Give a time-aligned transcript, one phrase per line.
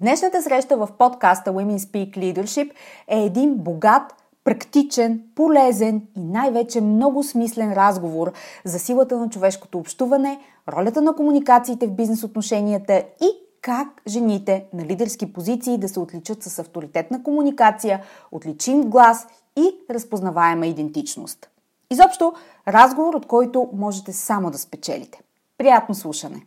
[0.00, 2.70] Днешната среща в подкаста Women Speak Leadership
[3.08, 4.02] е един богат,
[4.44, 8.32] практичен, полезен и най-вече много смислен разговор
[8.64, 13.28] за силата на човешкото общуване, ролята на комуникациите в бизнес отношенията и
[13.62, 19.26] как жените на лидерски позиции да се отличат с авторитетна комуникация, отличим глас
[19.56, 21.50] и разпознаваема идентичност.
[21.90, 22.32] Изобщо,
[22.68, 25.20] разговор, от който можете само да спечелите.
[25.58, 26.46] Приятно слушане!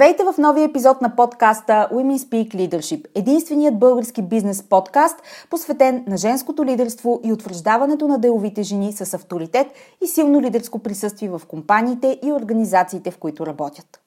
[0.00, 5.16] Здравейте в новия епизод на подкаста Women Speak Leadership, единственият български бизнес подкаст,
[5.50, 9.66] посветен на женското лидерство и утвърждаването на деловите жени с авторитет
[10.04, 14.00] и силно лидерско присъствие в компаниите и организациите, в които работят.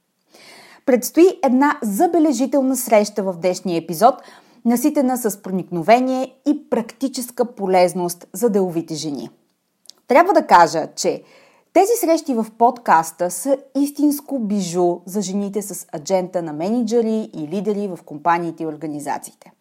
[0.85, 4.15] Предстои една забележителна среща в днешния епизод,
[4.65, 9.29] наситена с проникновение и практическа полезност за деловите жени.
[10.07, 11.23] Трябва да кажа, че
[11.73, 17.87] тези срещи в подкаста са истинско бижу за жените с аджента на менеджери и лидери
[17.87, 19.51] в компаниите и организациите.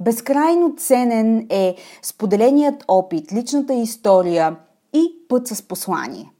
[0.00, 4.56] Безкрайно ценен е споделеният опит, личната история
[4.92, 6.30] и път с послание.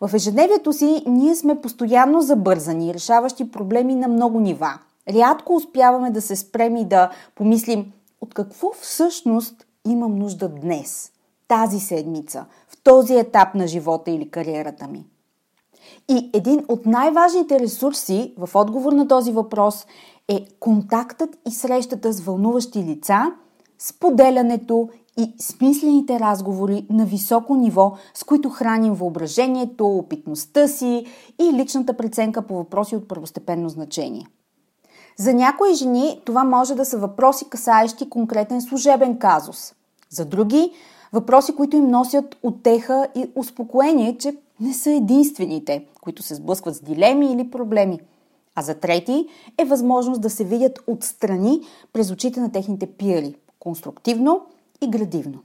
[0.00, 4.78] В ежедневието си ние сме постоянно забързани, решаващи проблеми на много нива.
[5.08, 11.12] Рядко успяваме да се спрем и да помислим от какво всъщност имам нужда днес–
[11.48, 12.44] тази седмица,
[12.84, 15.06] този етап на живота или кариерата ми?
[16.08, 19.86] И един от най-важните ресурси в отговор на този въпрос
[20.28, 23.32] е контактът и срещата с вълнуващи лица,
[23.78, 24.88] споделянето
[25.18, 31.06] и смислените разговори на високо ниво, с които храним въображението, опитността си
[31.40, 34.26] и личната преценка по въпроси от първостепенно значение.
[35.18, 39.74] За някои жени това може да са въпроси, касаещи конкретен служебен казус.
[40.10, 40.72] За други
[41.12, 46.80] Въпроси, които им носят отеха и успокоение, че не са единствените, които се сблъскват с
[46.80, 48.00] дилеми или проблеми.
[48.54, 49.26] А за трети
[49.58, 51.60] е възможност да се видят отстрани
[51.92, 54.40] през очите на техните пиери, конструктивно
[54.80, 55.38] и градивно.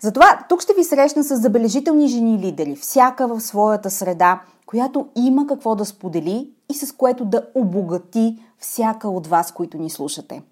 [0.00, 5.46] Затова тук ще ви срещна с забележителни жени лидери, всяка в своята среда, която има
[5.46, 10.42] какво да сподели и с което да обогати всяка от вас, които ни слушате.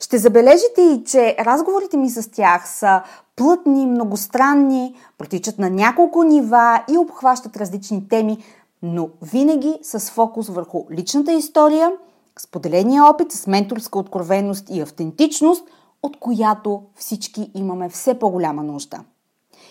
[0.00, 3.02] Ще забележите и, че разговорите ми с тях са
[3.36, 8.38] плътни, многостранни, протичат на няколко нива и обхващат различни теми,
[8.82, 11.92] но винаги с фокус върху личната история,
[12.38, 15.64] споделения опит с менторска откровеност и автентичност,
[16.02, 19.00] от която всички имаме все по-голяма нужда.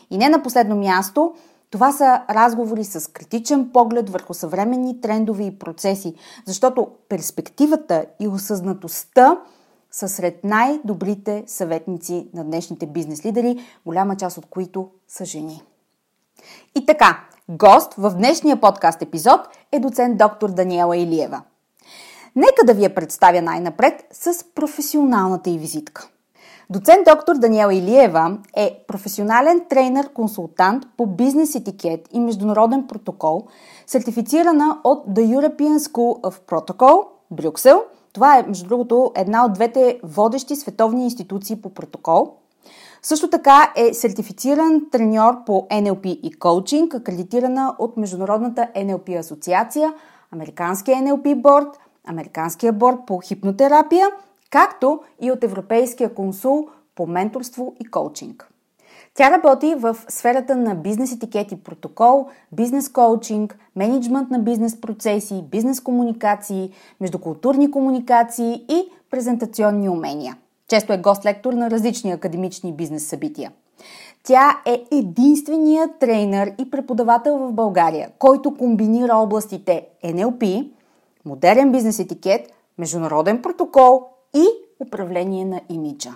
[0.09, 1.34] И не на последно място,
[1.69, 9.38] това са разговори с критичен поглед върху съвременни трендове и процеси, защото перспективата и осъзнатостта
[9.94, 15.63] са сред най-добрите съветници на днешните бизнес лидери, голяма част от които са жени.
[16.75, 17.19] И така,
[17.50, 19.40] гост в днешния подкаст епизод
[19.72, 21.42] е доцент доктор Даниела Илиева.
[22.36, 26.10] Нека да ви я представя най-напред с професионалната й визитка.
[26.69, 33.48] Доцент доктор Даниела Илиева е професионален тренер-консултант по бизнес етикет и международен протокол,
[33.88, 40.00] сертифицирана от The European School of Protocol, Брюксел– това е, между другото, една от двете
[40.04, 42.33] водещи световни институции по протокол.
[43.01, 49.94] Също така е сертифициран треньор по NLP и коучинг, акредитирана от Международната NLP асоциация,
[50.31, 54.07] Американския NLP борд, Американския борд по хипнотерапия,
[54.50, 58.52] както и от Европейския консул по менторство и коучинг.
[59.15, 65.44] Тя работи в сферата на бизнес етикет и протокол, бизнес коучинг, менеджмент на бизнес процеси,
[65.51, 66.71] бизнес комуникации,
[67.01, 70.38] междукултурни комуникации и презентационни умения.
[70.68, 73.51] Често е гост-лектор на различни академични бизнес събития.
[74.24, 80.69] Тя е единственият трейнер и преподавател в България, който комбинира областите NLP,
[81.25, 84.04] модерен бизнес етикет, международен протокол
[84.36, 84.45] и
[84.80, 86.15] управление на имиджа.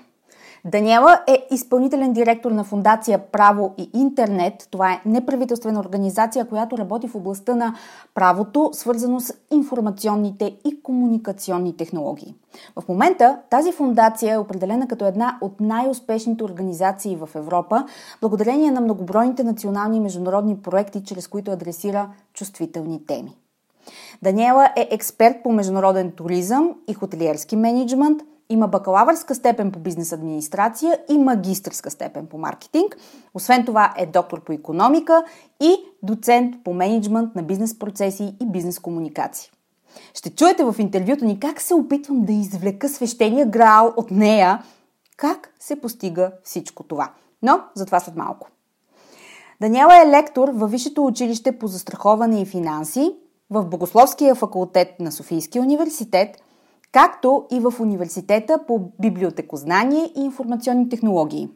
[0.67, 4.67] Даниела е изпълнителен директор на Фундация Право и Интернет.
[4.71, 7.75] Това е неправителствена организация, която работи в областта на
[8.15, 12.35] правото, свързано с информационните и комуникационни технологии.
[12.79, 17.85] В момента тази фундация е определена като една от най-успешните организации в Европа,
[18.21, 23.37] благодарение на многобройните национални и международни проекти, чрез които адресира чувствителни теми.
[24.21, 30.99] Даниела е експерт по международен туризъм и хотелиерски менеджмент– има бакалавърска степен по бизнес администрация
[31.09, 32.97] и магистрска степен по маркетинг.
[33.33, 35.23] Освен това е доктор по економика
[35.61, 39.51] и доцент по менеджмент на бизнес процеси и бизнес комуникации.
[40.13, 44.63] Ще чуете в интервюто ни как се опитвам да извлека свещения грал от нея,
[45.17, 47.11] как се постига всичко това.
[47.41, 48.47] Но за това след малко.
[49.61, 53.15] Даниела е лектор във Висшето училище по застраховане и финанси,
[53.49, 56.37] в Богословския факултет на Софийския университет–
[56.91, 61.49] както и в университета по библиотекознание и информационни технологии.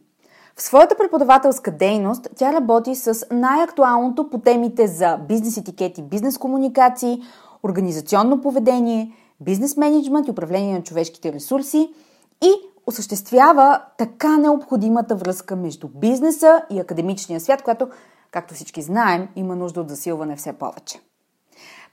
[0.56, 6.38] В своята преподавателска дейност тя работи с най-актуалното по темите за бизнес етикет и бизнес
[6.38, 7.22] комуникации,
[7.64, 11.94] организационно поведение, бизнес менеджмент и управление на човешките ресурси
[12.42, 12.52] и
[12.88, 17.88] осъществява така необходимата връзка между бизнеса и академичния свят, която,
[18.32, 21.00] както всички знаем, има нужда от засилване все повече.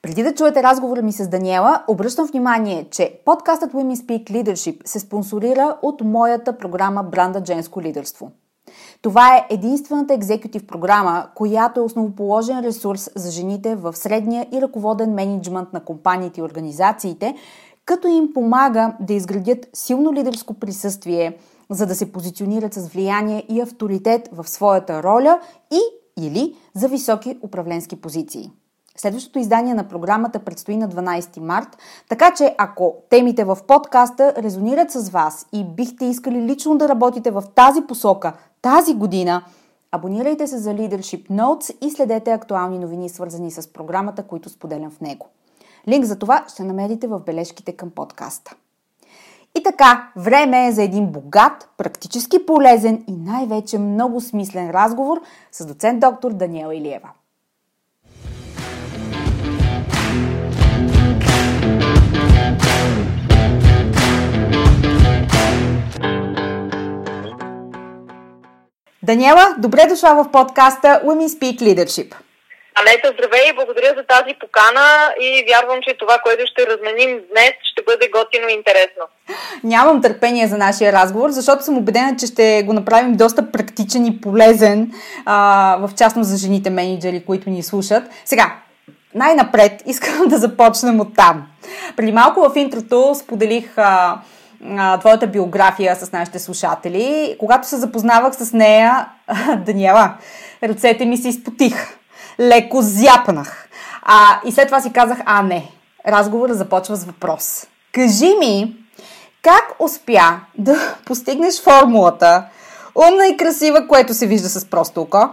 [0.02, 5.00] Преди да чуете разговора ми с Даниела, обръщам внимание, че подкастът Women Speak Leadership се
[5.00, 8.30] спонсорира от моята програма Бранда Женско лидерство.
[9.02, 15.14] Това е единствената екзекутив програма, която е основоположен ресурс за жените в средния и ръководен
[15.14, 17.34] менеджмент на компаниите и организациите,
[17.84, 21.38] като им помага да изградят силно лидерско присъствие,
[21.70, 25.40] за да се позиционират с влияние и авторитет в своята роля
[25.72, 25.80] и
[26.24, 28.50] или за високи управленски позиции.
[29.00, 31.78] Следващото издание на програмата предстои на 12 март,
[32.08, 37.30] така че ако темите в подкаста резонират с вас и бихте искали лично да работите
[37.30, 39.42] в тази посока тази година,
[39.92, 45.00] абонирайте се за Leadership Notes и следете актуални новини, свързани с програмата, които споделям в
[45.00, 45.26] него.
[45.88, 48.54] Линк за това ще намерите в бележките към подкаста.
[49.58, 55.20] И така, време е за един богат, практически полезен и най-вече много смислен разговор
[55.52, 57.08] с доцент доктор Даниела Илиева.
[69.08, 72.14] Даниела, добре дошла в подкаста Women Speak Leadership.
[72.80, 77.52] Анета, здравей и благодаря за тази покана и вярвам, че това, което ще разменим днес,
[77.72, 79.04] ще бъде готино и интересно.
[79.64, 84.20] Нямам търпение за нашия разговор, защото съм убедена, че ще го направим доста практичен и
[84.20, 84.92] полезен,
[85.26, 88.02] а, в частност за жените менеджери, които ни слушат.
[88.24, 88.54] Сега,
[89.14, 91.46] най-напред искам да започнем от там.
[91.96, 94.18] Преди малко в интрото споделих а,
[95.00, 97.36] твоята биография с нашите слушатели.
[97.38, 99.08] Когато се запознавах с нея,
[99.66, 100.14] Даниела,
[100.62, 101.94] ръцете ми се изпотиха.
[102.40, 103.68] Леко зяпнах.
[104.02, 105.70] А, и след това си казах, а не,
[106.08, 107.66] разговорът започва с въпрос.
[107.92, 108.76] Кажи ми,
[109.42, 112.44] как успя да постигнеш формулата
[112.94, 115.28] умна и красива, което се вижда с просто око,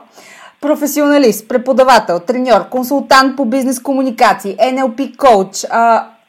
[0.61, 5.65] професионалист, преподавател, треньор, консултант по бизнес комуникации, NLP коуч,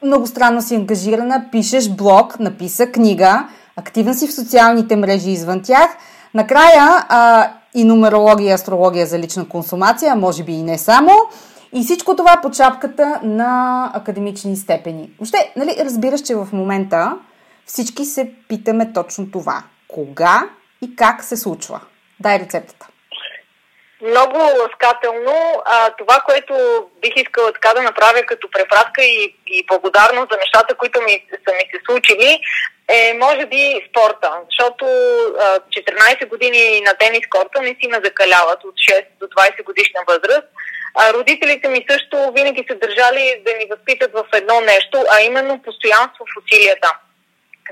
[0.03, 5.97] много странно си ангажирана, пишеш блог, написа книга, активна си в социалните мрежи извън тях.
[6.33, 11.11] Накрая а, и нумерология, астрология за лична консумация, може би и не само.
[11.73, 15.11] И всичко това под шапката на академични степени.
[15.19, 17.17] Въобще, нали, разбираш, че в момента
[17.65, 19.63] всички се питаме точно това.
[19.87, 20.43] Кога
[20.81, 21.81] и как се случва?
[22.19, 22.87] Дай рецептата
[24.01, 25.63] много ласкателно.
[25.65, 26.53] А, това, което
[27.01, 31.53] бих искала така да направя като препратка и, и благодарност за нещата, които ми, са
[31.55, 32.39] ми се случили,
[32.87, 34.31] е може би спорта.
[34.49, 34.85] Защото
[35.39, 40.01] а, 14 години на тенис корта не си ме закаляват от 6 до 20 годишна
[40.07, 40.47] възраст.
[40.95, 45.61] А, родителите ми също винаги са държали да ни възпитат в едно нещо, а именно
[45.61, 46.91] постоянство в усилията.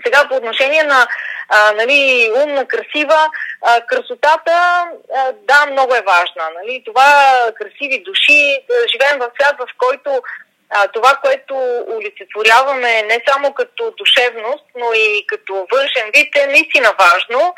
[0.03, 1.07] Сега по отношение на
[1.49, 3.29] а, нали, умна, красива,
[3.61, 4.85] а, красотата,
[5.15, 6.49] а, да, много е важна.
[6.55, 6.83] Нали?
[6.85, 7.11] Това
[7.55, 8.59] красиви души,
[8.91, 10.21] живеем в свят, в който
[10.69, 11.55] а, това, което
[11.97, 17.53] олицетворяваме не само като душевност, но и като външен вид е наистина важно.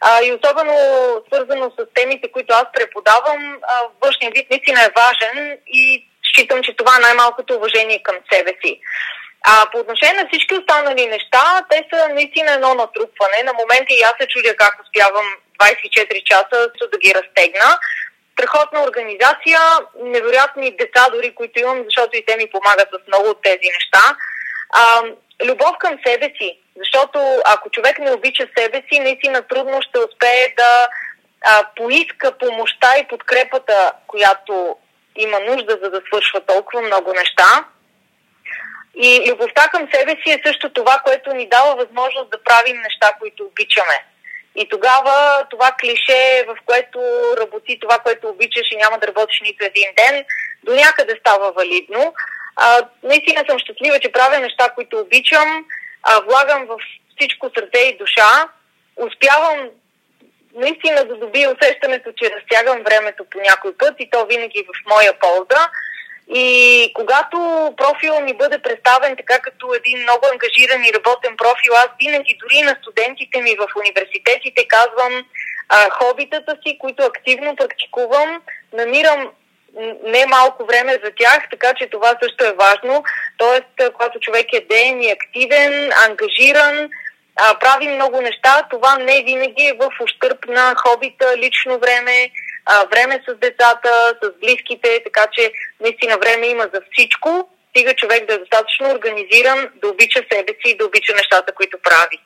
[0.00, 0.74] а, и особено
[1.26, 6.76] свързано с темите, които аз преподавам, а, външния вид наистина е важен и считам, че
[6.76, 8.80] това е най-малкото уважение към себе си.
[9.44, 13.42] А по отношение на всички останали неща, те са наистина едно натрупване.
[13.44, 15.26] На моменти и аз се чудя как успявам
[15.60, 17.78] 24 часа да ги разтегна.
[18.32, 19.60] Страхотна организация,
[20.02, 24.16] невероятни деца дори, които имам, защото и те ми помагат с много от тези неща.
[24.72, 25.02] А,
[25.44, 30.54] любов към себе си, защото ако човек не обича себе си, наистина трудно ще успее
[30.56, 30.88] да
[31.44, 34.76] а, поиска помощта и подкрепата, която
[35.16, 37.64] има нужда, за да свършва толкова много неща.
[38.94, 43.12] И любовта към себе си е също това, което ни дава възможност да правим неща,
[43.20, 44.04] които обичаме.
[44.56, 46.98] И тогава това клише, в което
[47.40, 50.24] работи това, което обичаш и няма да работиш нито един ден,
[50.64, 52.14] до някъде става валидно.
[52.56, 55.64] А, наистина съм щастлива, че правя неща, които обичам,
[56.02, 56.76] а, влагам в
[57.16, 58.48] всичко сърце и душа,
[58.96, 59.68] успявам
[60.54, 65.12] наистина да добия усещането, че разтягам времето по някой път и то винаги в моя
[65.18, 65.70] полза.
[66.28, 67.38] И когато
[67.76, 72.62] профил ми бъде представен така като един много ангажиран и работен профил, аз винаги дори
[72.62, 75.24] на студентите ми в университетите казвам
[75.68, 79.30] а, хобитата си, които активно практикувам, намирам
[80.04, 83.04] не малко време за тях, така че това също е важно.
[83.36, 86.90] Тоест, когато човек е ден и активен, ангажиран,
[87.60, 92.30] прави много неща, това не винаги е в ущърп на хобита, лично време,
[92.90, 97.48] време с децата, с близките, така че наистина време има за всичко.
[97.70, 101.78] Стига човек да е достатъчно организиран, да обича себе си и да обича нещата, които
[101.82, 102.18] прави.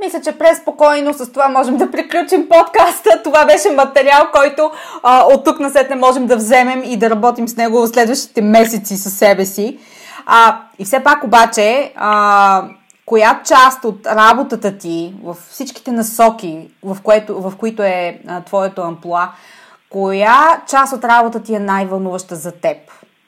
[0.00, 3.22] Мисля, че преспокойно с това можем да приключим подкаста.
[3.24, 4.70] Това беше материал, който
[5.02, 8.42] а, от тук на не можем да вземем и да работим с него в следващите
[8.42, 9.78] месеци със себе си.
[10.26, 12.62] А, и все пак обаче, а,
[13.06, 18.82] коя част от работата ти, в всичките насоки, в, което, в които е а, твоето
[18.82, 19.32] амплуа,
[19.90, 22.76] коя част от работа ти е най-вълнуваща за теб?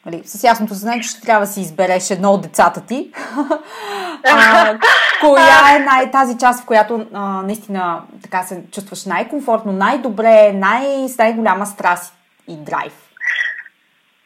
[0.07, 3.13] Нали, с ясното съзнание, че ще трябва да си избереш едно от децата ти.
[4.25, 4.79] а,
[5.21, 11.09] коя е най- тази част, в която а, наистина така се чувстваш най-комфортно, най-добре, най-
[11.09, 12.15] с най-голяма страст
[12.49, 13.06] и драйв?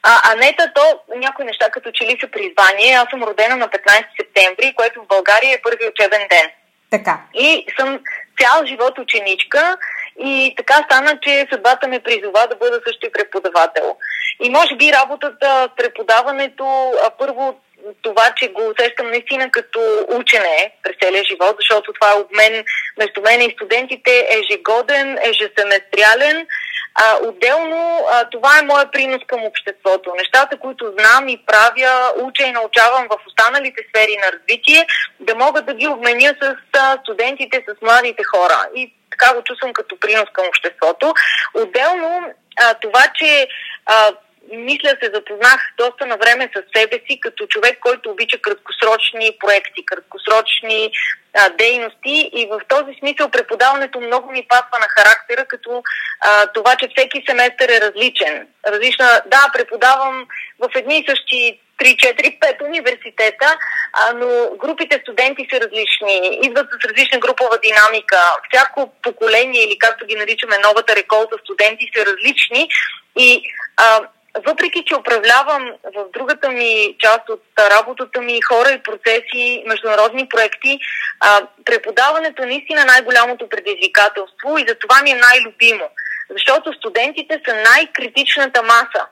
[0.02, 2.95] А, Анета, то някои неща като че ли са призвание.
[2.95, 6.50] Аз съм родена на 15 септември, което в България е първи учебен ден.
[6.90, 7.21] Така.
[7.35, 8.00] И съм
[8.40, 9.76] цял живот ученичка
[10.19, 13.97] и така стана, че съдбата ме призова да бъда също и преподавател.
[14.42, 17.61] И може би работата с преподаването, а първо
[18.02, 22.64] това, че го усещам наистина като учене през целия живот, защото това е обмен
[22.99, 26.47] между мен и студентите ежегоден, ежесеместриален.
[26.94, 30.12] А, отделно, а, това е моят принос към обществото.
[30.16, 34.87] Нещата, които знам и правя, уча и научавам в останалите сфери на развитие,
[35.20, 38.68] да мога да ги обменя с а, студентите, с младите хора.
[38.75, 41.14] И така го чувствам като принос към обществото.
[41.54, 42.20] Отделно,
[42.61, 43.49] а, това, че
[43.87, 44.12] а,
[44.57, 49.87] мисля се запознах доста на време с себе си като човек, който обича краткосрочни проекти,
[49.87, 50.90] краткосрочни
[51.35, 55.83] а, дейности и в този смисъл преподаването много ми пасва на характера, като
[56.21, 58.47] а, това, че всеки семестър е различен.
[58.66, 60.26] Различна, да, преподавам
[60.59, 63.59] в едни и същи 3-4-5 университета,
[63.92, 68.16] а, но групите студенти са различни, идват с различна групова динамика.
[68.50, 72.69] Всяко поколение или както ги наричаме новата реколта студенти са различни
[73.16, 73.42] и
[73.76, 74.00] а,
[74.47, 80.79] въпреки, че управлявам в другата ми част от работата ми хора и процеси, международни проекти,
[81.21, 85.85] а, преподаването е наистина най-голямото предизвикателство и за това ми е най-любимо.
[86.31, 89.07] Защото студентите са най-критичната маса.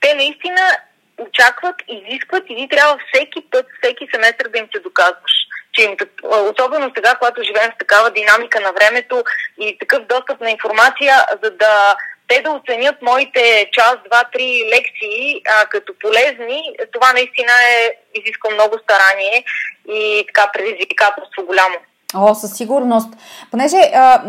[0.00, 0.60] Те наистина
[1.18, 5.32] очакват, изискват и ти трябва всеки път, всеки семестър да им се доказваш.
[5.72, 9.24] Че им, особено сега, когато живеем в такава динамика на времето
[9.60, 11.96] и такъв достъп на информация, за да
[12.30, 18.50] те да оценят моите час, два, три лекции а, като полезни, това наистина е изисква
[18.50, 19.44] много старание
[19.88, 21.76] и така предизвикателство голямо.
[22.14, 23.08] О, със сигурност.
[23.50, 24.22] Понеже а,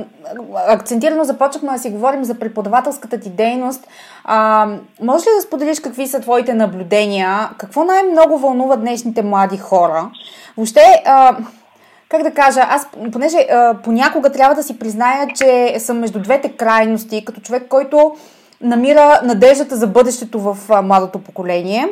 [0.68, 3.88] акцентирано започнахме да си говорим за преподавателската ти дейност,
[4.24, 4.68] а,
[5.02, 7.50] може ли да споделиш какви са твоите наблюдения?
[7.58, 10.12] Какво най-много вълнува днешните млади хора?
[10.58, 11.38] Въобще, а,
[12.12, 16.52] как да кажа, аз понеже а, понякога трябва да си призная, че съм между двете
[16.52, 18.16] крайности, като човек, който
[18.62, 21.88] намира надеждата за бъдещето в а, младото поколение,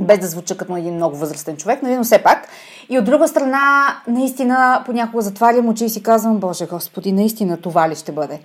[0.00, 2.48] без да звуча като един много възрастен човек, нали, но все пак.
[2.88, 7.88] И от друга страна, наистина, понякога затварям очи и си казвам, Боже Господи, наистина това
[7.88, 8.40] ли ще бъде?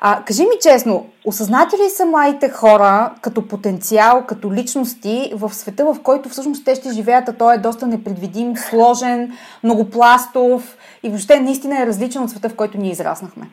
[0.00, 5.84] А, кажи ми честно, осъзнати ли са младите хора като потенциал, като личности в света,
[5.84, 9.32] в който всъщност те ще живеят, а той е доста непредвидим, сложен,
[9.62, 13.46] многопластов и въобще наистина е различен от света, в който ние израснахме?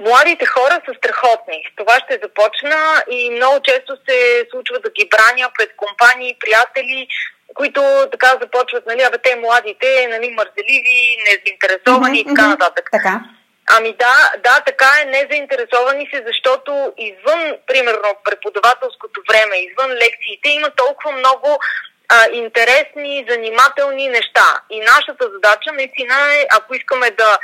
[0.00, 1.64] Младите хора са страхотни.
[1.72, 7.08] С това ще започна и много често се случва да ги браня пред компании, приятели,
[7.54, 7.80] които
[8.12, 12.88] така започват, нали, абе те младите, нали, мързеливи, незаинтересовани mm-hmm, и така нататък.
[12.92, 13.20] Така.
[13.70, 20.70] Ами да, да, така е, незаинтересовани се, защото извън, примерно, преподавателското време, извън лекциите, има
[20.70, 21.58] толкова много
[22.08, 24.60] а, интересни, занимателни неща.
[24.70, 27.38] И нашата задача наистина е, ако искаме да,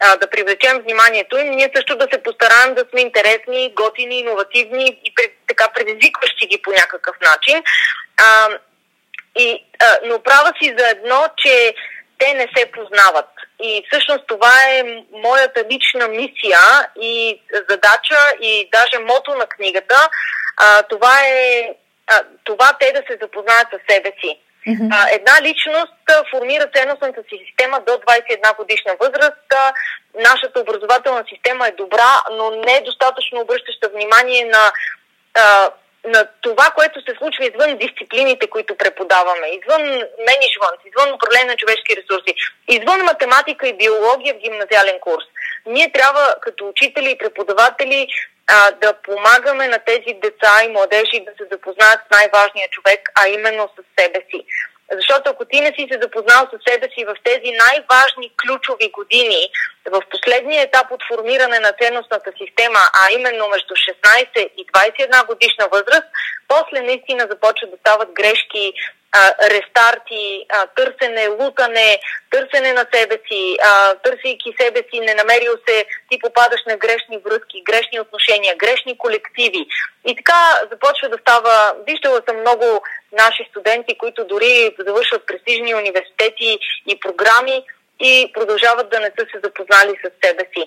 [0.00, 5.00] а, да привлечем вниманието им, ние също да се постараем да сме интересни, готини, иновативни
[5.04, 5.14] и
[5.48, 7.62] така предизвикващи ги по някакъв начин.
[8.16, 8.48] А,
[9.38, 11.74] и, а, но права си за едно, че
[12.18, 13.28] те не се познават.
[13.62, 16.60] И всъщност това е моята лична мисия
[17.00, 20.08] и задача и даже мото на книгата.
[20.56, 21.74] А, това е
[22.06, 24.38] а, това те да се запознаят със себе си.
[24.68, 24.88] Mm-hmm.
[24.92, 25.92] А, една личност
[26.30, 29.46] формира ценностната си система до 21 годишна възраст.
[29.52, 29.72] А,
[30.14, 34.72] нашата образователна система е добра, но не е достатъчно обръщаща внимание на
[35.34, 35.70] а,
[36.04, 39.82] на това, което се случва извън дисциплините, които преподаваме, извън
[40.28, 42.34] менеджмент, извън управление на човешки ресурси,
[42.68, 45.24] извън математика и биология в гимназиален курс.
[45.66, 48.08] Ние трябва като учители и преподаватели
[48.48, 53.28] а, да помагаме на тези деца и младежи да се запознаят с най-важния човек, а
[53.28, 54.44] именно с себе си.
[54.92, 59.42] Защото ако ти не си се запознал с себе си в тези най-важни ключови години,
[59.90, 65.68] в последния етап от формиране на ценностната система, а именно между 16 и 21 годишна
[65.72, 66.08] възраст,
[66.48, 68.72] после наистина започват да стават грешки,
[69.12, 72.00] а, рестарти, а, търсене, лутане,
[72.30, 77.18] търсене на себе си, а, търсейки себе си, не намерил се, ти попадаш на грешни
[77.18, 79.66] връзки, грешни отношения, грешни колективи.
[80.06, 86.58] И така започва да става, виждала съм много наши студенти, които дори завършват престижни университети
[86.86, 87.64] и програми,
[88.00, 90.64] и продължават да не са се запознали с себе си.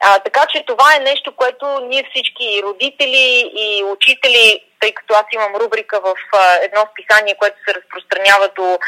[0.00, 5.26] А, така че това е нещо, което ние всички родители и учители, тъй като аз
[5.32, 6.14] имам рубрика в
[6.62, 8.78] едно списание, което се разпространява до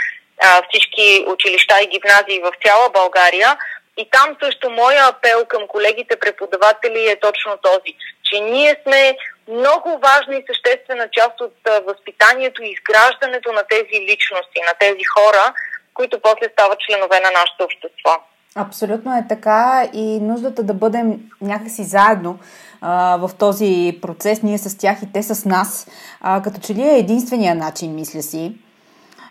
[0.68, 3.59] всички училища и гимназии в цяла България,
[3.96, 7.90] и там също моя апел към колегите преподаватели е точно този,
[8.24, 9.16] че ние сме
[9.48, 15.54] много важна и съществена част от възпитанието и изграждането на тези личности, на тези хора,
[15.94, 18.12] които после стават членове на нашето общество.
[18.56, 22.36] Абсолютно е така и нуждата да бъдем някакси заедно
[22.80, 25.86] а, в този процес, ние с тях и те с нас,
[26.20, 28.58] а, като че ли е единствения начин, мисля си.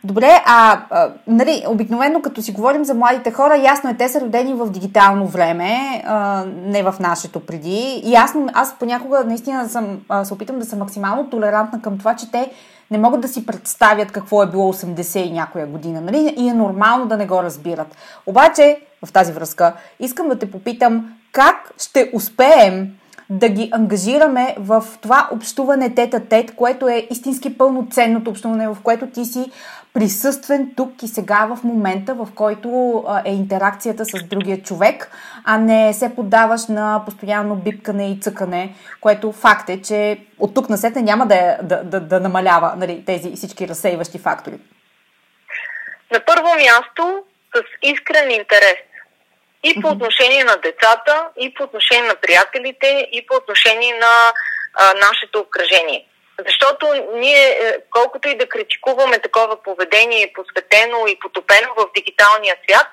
[0.04, 4.22] Добре, а, а нали, обикновено като си говорим за младите хора, ясно е, те са
[4.22, 8.02] родени в дигитално време, а, не в нашето преди.
[8.06, 12.16] И ясно, аз понякога наистина съм, а, се опитам да съм максимално толерантна към това,
[12.16, 12.52] че те
[12.94, 16.34] не могат да си представят какво е било 80 и някоя година, нали?
[16.38, 17.98] И е нормално да не го разбират.
[18.26, 22.92] Обаче, в тази връзка, искам да те попитам как ще успеем
[23.40, 29.26] да ги ангажираме в това общуване тета-тет, което е истински пълноценното общуване, в което ти
[29.26, 29.52] си
[29.94, 35.12] присъствен тук и сега в момента, в който е интеракцията с другия човек,
[35.46, 40.70] а не се поддаваш на постоянно бипкане и цъкане, което факт е, че от тук
[40.70, 44.58] на сетне няма да, да, да, да намалява нали, тези всички разсейващи фактори.
[46.14, 47.24] На първо място
[47.56, 48.93] с искрен интерес.
[49.64, 54.34] И по отношение на децата, и по отношение на приятелите, и по отношение на
[54.74, 56.06] а, нашето обкръжение.
[56.48, 62.88] Защото ние, е, колкото и да критикуваме такова поведение, посветено и потопено в дигиталния свят,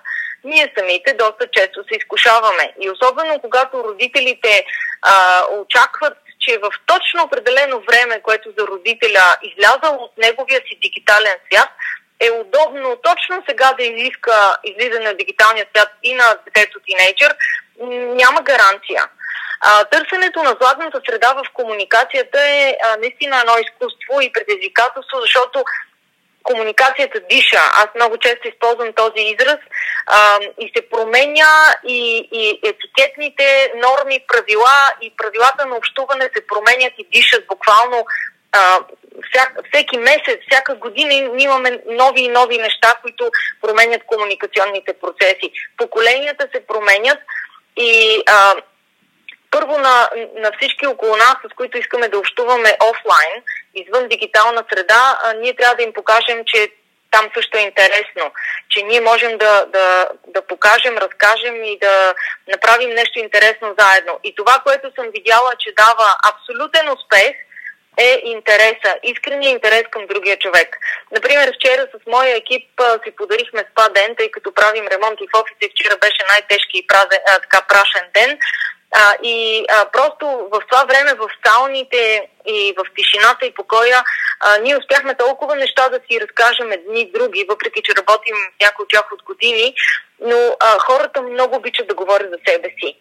[0.44, 2.74] ние самите доста често се изкушаваме.
[2.80, 4.64] И особено когато родителите
[5.02, 11.35] а, очакват, че в точно определено време, което за родителя излязал от неговия си дигитален
[11.46, 11.68] свят,
[12.20, 17.37] е удобно точно сега да изиска излизане от дигиталния свят и на детето тинейджър,
[18.22, 19.02] няма гаранция.
[19.61, 25.64] А, търсенето на златната среда в комуникацията е а, наистина едно изкуство и предизвикателство, защото
[26.42, 27.61] комуникацията диша.
[27.74, 29.59] Аз много често използвам този израз
[30.06, 36.92] а, и се променя и, и етикетните норми, правила и правилата на общуване се променят
[36.98, 38.06] и дишат буквално
[38.52, 38.78] а,
[39.30, 45.52] всяк, всеки месец, всяка година имаме нови и нови неща, които променят комуникационните процеси.
[45.76, 47.18] Поколенията се променят
[47.76, 48.54] и а,
[49.50, 53.42] първо на, на всички около нас, с които искаме да общуваме офлайн,
[53.74, 56.70] извън дигитална среда, а, ние трябва да им покажем, че
[57.10, 58.32] там също е интересно,
[58.68, 62.14] че ние можем да, да, да покажем, разкажем и да
[62.48, 64.20] направим нещо интересно заедно.
[64.24, 67.36] И това, което съм видяла, че дава абсолютен успех,
[67.96, 70.76] е интереса, искрения интерес към другия човек.
[71.12, 72.70] Например, вчера с моя екип
[73.05, 76.87] си подарихме спа ден, тъй като правим ремонт и в офиса вчера беше най-тежки и
[76.87, 78.38] празен, а, така прашен ден
[78.92, 84.03] А, и а, просто в това време в сауните и в тишината и покоя
[84.40, 88.90] а, ние успяхме толкова неща да си разкажем едни други, въпреки че работим някои от
[88.90, 89.74] тях от години,
[90.20, 92.96] но а, хората много обичат да говорят за себе си.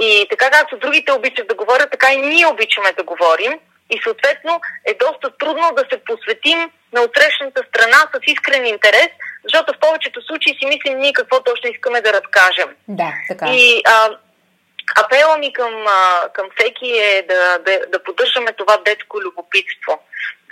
[0.00, 3.60] И така както другите обичат да говорят, така и ние обичаме да говорим.
[3.90, 9.10] И съответно е доста трудно да се посветим на отсрещната страна с искрен интерес,
[9.44, 12.68] защото в повечето случаи си мислим ние какво точно искаме да разкажем.
[12.88, 13.46] Да, така.
[13.52, 14.10] И а,
[14.94, 20.00] апела ми към, а, към всеки е да, да, да поддържаме това детско любопитство.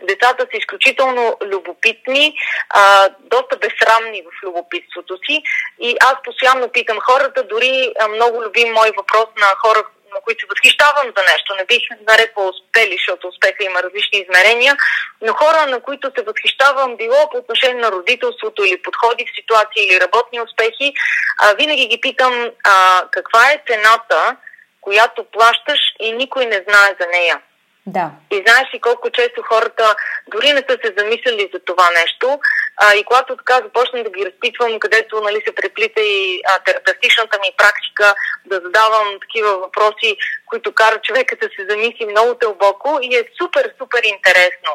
[0.03, 2.37] Децата са изключително любопитни,
[2.71, 5.43] а, доста безсрамни в любопитството си
[5.81, 9.85] и аз постоянно питам хората, дори а, много любим мой въпрос на хора,
[10.15, 11.55] на които се възхищавам за нещо.
[11.55, 14.77] Не бих нарекла успели, защото успеха има различни измерения,
[15.23, 19.87] но хора, на които се възхищавам, било по отношение на родителството или подходи в ситуации
[19.87, 20.95] или работни успехи,
[21.39, 24.37] а, винаги ги питам а, каква е цената,
[24.81, 27.41] която плащаш и никой не знае за нея.
[27.87, 28.11] Да.
[28.31, 29.95] И знаеш ли колко често хората
[30.29, 32.39] дори не са се замислили за това нещо.
[32.77, 37.39] А, и когато така започнем да ги разпитвам, където нали, се преплита и а, терапевтичната
[37.39, 38.15] ми практика,
[38.47, 40.17] да задавам такива въпроси,
[40.47, 44.71] които карат човека да се замисли много дълбоко и е супер, супер интересно.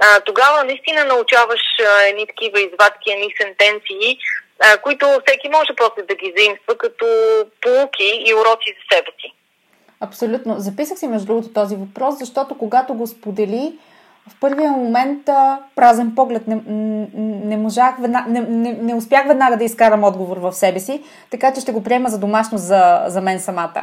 [0.00, 4.18] А, тогава наистина научаваш а, едни такива извадки, едни сентенции,
[4.60, 7.06] а, които всеки може после да ги заимства като
[7.60, 9.34] полуки и уроци за себе си.
[10.00, 10.54] Абсолютно.
[10.58, 13.78] Записах си между другото този въпрос, защото когато го сподели,
[14.28, 16.60] в първия момент а, празен поглед не,
[17.44, 21.60] не, можах, не, не, не успях веднага да изкарам отговор в себе си, така че
[21.60, 23.82] ще го приема за домашно за, за мен самата.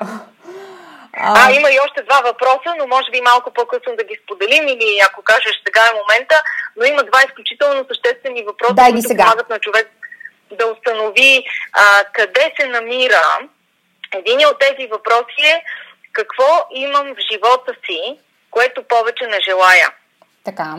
[1.13, 4.67] А, а, има и още два въпроса, но може би малко по-късно да ги споделим
[4.67, 6.35] или ако кажеш сега е момента,
[6.77, 9.23] но има два изключително съществени въпроса, Дай които сега.
[9.23, 9.87] помагат на човек
[10.59, 11.43] да установи
[11.73, 13.23] а, къде се намира.
[14.15, 15.63] Един от тези въпроси е
[16.13, 18.19] какво имам в живота си,
[18.51, 19.89] което повече не желая.
[20.45, 20.75] Така.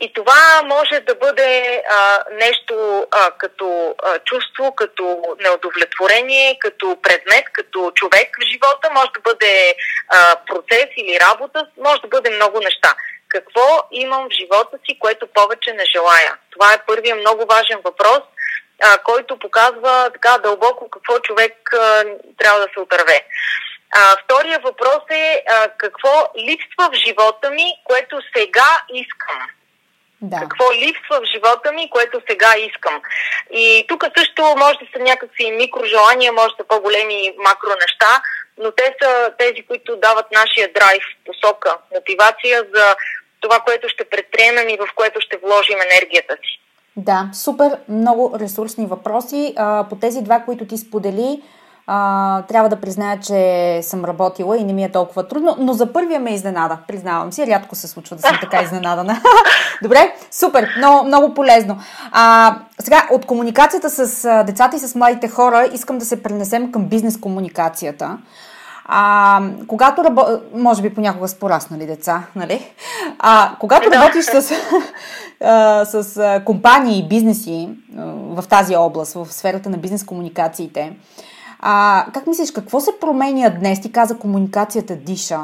[0.00, 7.44] И това може да бъде а, нещо а, като а, чувство, като неудовлетворение, като предмет,
[7.52, 9.74] като човек в живота, може да бъде
[10.08, 12.94] а, процес или работа, може да бъде много неща.
[13.28, 16.36] Какво имам в живота си, което повече не желая?
[16.50, 18.20] Това е първият много важен въпрос,
[18.82, 22.04] а, който показва така дълбоко какво човек а,
[22.38, 23.26] трябва да се отърве.
[23.90, 29.40] А, втория въпрос е а, какво липсва в живота ми, което сега искам.
[30.22, 30.40] Да.
[30.40, 33.00] Какво липсва в живота ми, което сега искам.
[33.52, 38.22] И тук също може да са някакви микрожелания, може да са по-големи макро неща,
[38.58, 42.96] но те са тези, които дават нашия драйв, посока, мотивация за
[43.40, 46.60] това, което ще предприемем и в което ще вложим енергията си.
[46.96, 49.54] Да, супер, много ресурсни въпроси.
[49.56, 51.42] А, по тези два, които ти сподели,
[51.92, 55.92] а, трябва да призная, че съм работила и не ми е толкова трудно, но за
[55.92, 57.46] първия ме изненада, признавам си.
[57.46, 59.20] Рядко се случва да съм така изненадана.
[59.82, 61.78] Добре, супер, много, много полезно.
[62.12, 66.84] А, сега, от комуникацията с децата и с младите хора искам да се пренесем към
[66.84, 68.18] бизнес комуникацията.
[68.84, 70.22] А, когато рабо...
[70.54, 72.72] може би понякога с пораснали деца, нали?
[73.18, 74.52] А, когато работиш с,
[75.44, 77.68] а, с компании и бизнеси
[78.08, 80.92] в тази област, в сферата на бизнес комуникациите,
[81.62, 83.80] а, как мислиш, какво се променя днес?
[83.80, 85.40] Ти каза комуникацията диша.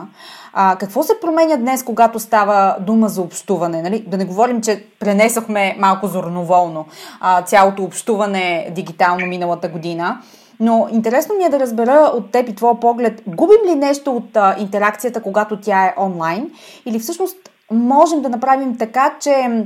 [0.53, 3.83] А, какво се променя днес, когато става дума за общуване?
[3.83, 4.05] Нали?
[4.07, 6.87] Да не говорим, че пренесохме малко зорноволно
[7.21, 10.19] а, цялото общуване дигитално миналата година.
[10.61, 14.37] Но интересно ми е да разбера от теб и твоя поглед, губим ли нещо от
[14.37, 16.51] а, интеракцията, когато тя е онлайн?
[16.87, 17.37] Или всъщност
[17.71, 19.65] можем да направим така, че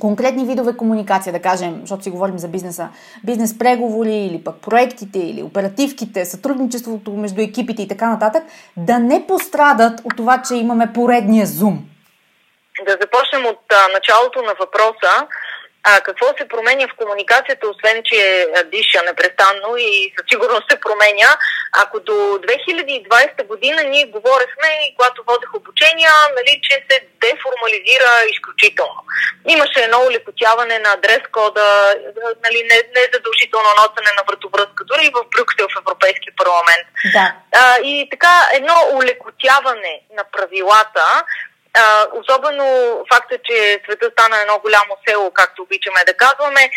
[0.00, 2.88] конкретни видове комуникация, да кажем, защото си говорим за бизнеса,
[3.24, 8.42] бизнес преговори или пък проектите или оперативките, сътрудничеството между екипите и така нататък,
[8.76, 11.84] да не пострадат от това, че имаме поредния зум?
[12.86, 15.26] Да започнем от а, началото на въпроса.
[15.86, 21.30] А, какво се променя в комуникацията, освен че диша непрестанно и със сигурност се променя?
[21.82, 29.00] Ако до 2020 година ние говорехме, и когато водех обучения, нали, че се деформализира изключително.
[29.48, 31.94] Имаше едно улекотяване на адрес кода,
[32.44, 36.86] нали, не, не задължително носене на вратовръзка, дори и в Брюксел в Европейския парламент.
[37.16, 37.26] Да.
[37.60, 41.24] А, и така едно улекотяване на правилата,
[41.74, 42.64] а, особено
[43.12, 46.70] факта, че света стана едно голямо село, както обичаме да казваме,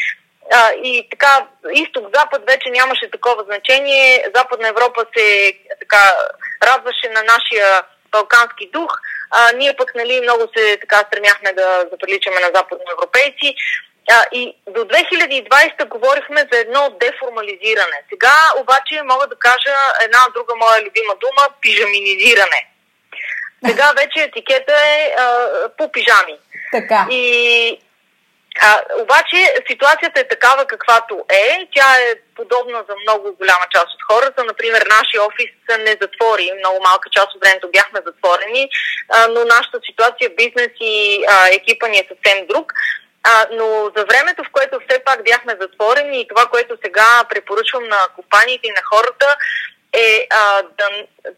[0.53, 4.25] а, и така, изток-запад вече нямаше такова значение.
[4.36, 6.15] Западна Европа се така
[6.63, 8.91] радваше на нашия балкански дух.
[9.31, 13.55] А, ние пък нали, много се така стремяхме да заприличаме на западноевропейци.
[14.12, 17.99] А, и до 2020 говорихме за едно деформализиране.
[18.10, 22.62] Сега обаче мога да кажа една друга моя любима дума пижаминизиране.
[23.65, 26.37] Сега вече етикета е а, по пижами.
[26.71, 27.07] Така.
[27.11, 27.79] И
[28.61, 31.67] а, обаче ситуацията е такава каквато е.
[31.75, 34.43] Тя е подобна за много голяма част от хората.
[34.43, 36.51] Например, нашия офис не затвори.
[36.59, 38.69] Много малка част от времето бяхме затворени,
[39.09, 42.73] а, но нашата ситуация, бизнес и а, екипа ни е съвсем друг.
[43.23, 47.87] А, но за времето, в което все пак бяхме затворени и това, което сега препоръчвам
[47.87, 49.35] на компаниите и на хората,
[49.93, 50.89] е а, да,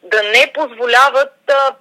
[0.04, 1.76] да не позволяват а,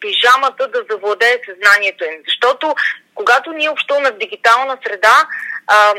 [0.00, 2.22] пижамата да завладее съзнанието им.
[2.28, 2.74] Защото
[3.14, 5.26] когато ние общуваме в дигитална среда,
[5.66, 5.94] а,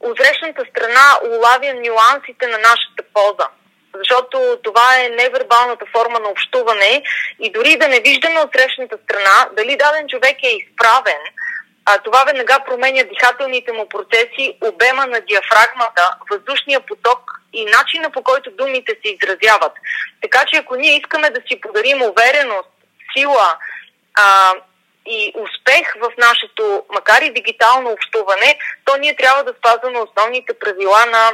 [0.00, 3.48] отсрещната страна улавя нюансите на нашата поза.
[3.94, 7.02] Защото това е невербалната форма на общуване
[7.40, 11.22] и дори да не виждаме отсрещната страна, дали даден човек е изправен,
[11.84, 17.20] а, това веднага променя дихателните му процеси, обема на диафрагмата, въздушния поток
[17.52, 19.72] и начина по който думите се изразяват.
[20.22, 22.68] Така че ако ние искаме да си подарим увереност,
[23.16, 23.58] сила
[24.14, 24.52] а,
[25.06, 31.06] и успех в нашето, макар и дигитално общуване, то ние трябва да спазваме основните правила
[31.06, 31.32] на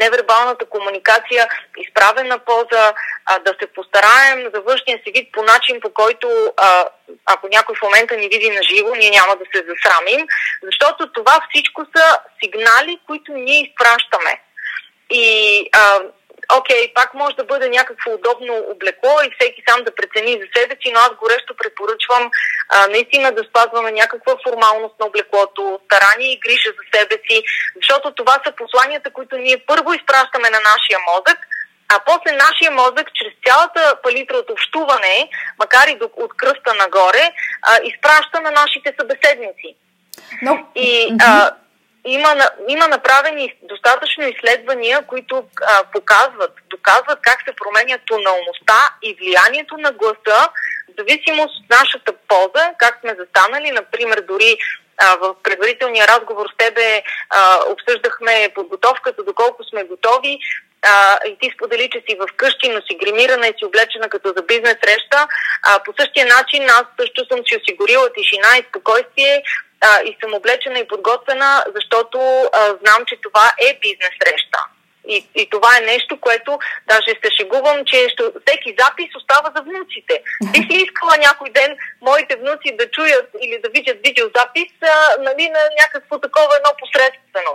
[0.00, 2.94] невербалната комуникация, изправена поза,
[3.26, 6.84] а, да се постараем за външния си вид по начин, по който а,
[7.26, 10.26] ако някой в момента ни види на живо, ние няма да се засрамим,
[10.62, 14.42] защото това всичко са сигнали, които ние изпращаме.
[15.10, 16.00] И а,
[16.58, 20.74] окей, пак може да бъде някакво удобно облекло и всеки сам да прецени за себе
[20.82, 22.30] си, но аз горещо препоръчвам
[22.68, 27.42] а, наистина да спазваме някаква формалност на облеклото, старание и грижа за себе си,
[27.76, 31.38] защото това са посланията, които ние първо изпращаме на нашия мозък,
[31.92, 37.24] а после нашия мозък, чрез цялата палитра от общуване, макар и от кръста нагоре,
[37.62, 39.76] а, изпраща на нашите събеседници.
[40.42, 40.66] Но...
[40.74, 41.50] И а,
[42.04, 49.76] има, има направени достатъчно изследвания, които а, показват, доказват как се променя тоналността и влиянието
[49.76, 50.48] на гласа
[50.88, 54.56] в зависимост от нашата поза, как сме застанали, например, дори
[55.20, 60.38] в предварителния разговор с тебе а, обсъждахме подготовката, доколко сме готови
[60.82, 64.42] а, и ти сподели, че си вкъщи, но си гримирана и си облечена като за
[64.42, 65.26] бизнес среща.
[65.62, 69.42] А, по същия начин аз също съм си осигурила тишина и спокойствие
[69.82, 72.18] а, и съм облечена и подготвена, защото
[72.52, 74.58] а, знам, че това е бизнес среща.
[75.08, 79.62] И, и това е нещо, което даже се шегувам, че ще, всеки запис остава за
[79.62, 80.22] внуците.
[80.52, 85.48] Бих ли искала някой ден моите внуци да чуят или да видят видеозапис а, нали,
[85.48, 87.52] на някакво такова едно посредствено.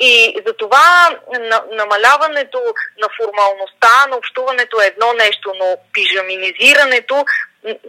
[0.00, 2.60] И за това на, намаляването
[2.98, 7.24] на формалността на общуването е едно нещо, но пижаминизирането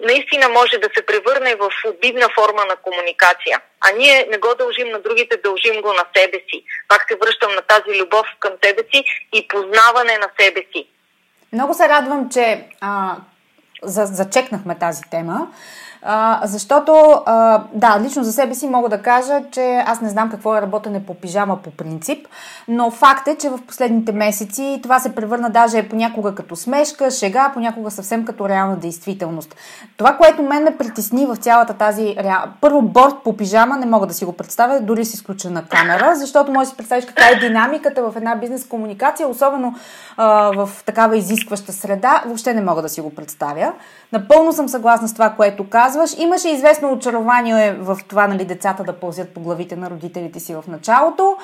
[0.09, 3.61] наистина може да се превърне в обидна форма на комуникация.
[3.81, 6.63] А ние не го дължим на другите, дължим го на себе си.
[6.87, 10.87] Пак се връщам на тази любов към себе си и познаване на себе си.
[11.53, 13.15] Много се радвам, че а,
[13.83, 15.47] за, зачекнахме тази тема.
[16.05, 20.29] А, защото, а, да, лично за себе си мога да кажа, че аз не знам
[20.29, 22.27] какво е работене по пижама по принцип,
[22.67, 27.51] но факт е, че в последните месеци това се превърна даже понякога като смешка, шега,
[27.53, 29.55] понякога съвсем като реална действителност.
[29.97, 32.17] Това, което мен ме притесни в цялата тази...
[32.61, 36.51] Първо, борт по пижама не мога да си го представя, дори с изключена камера, защото
[36.51, 39.75] може да си представиш каква е динамиката в една бизнес комуникация, особено
[40.17, 43.73] а, в такава изискваща среда, въобще не мога да си го представя.
[44.11, 46.19] Напълно съм съгласна с това, което казваш.
[46.19, 50.63] Имаше известно очарование в това, нали, децата да пълзят по главите на родителите си в
[50.67, 51.37] началото,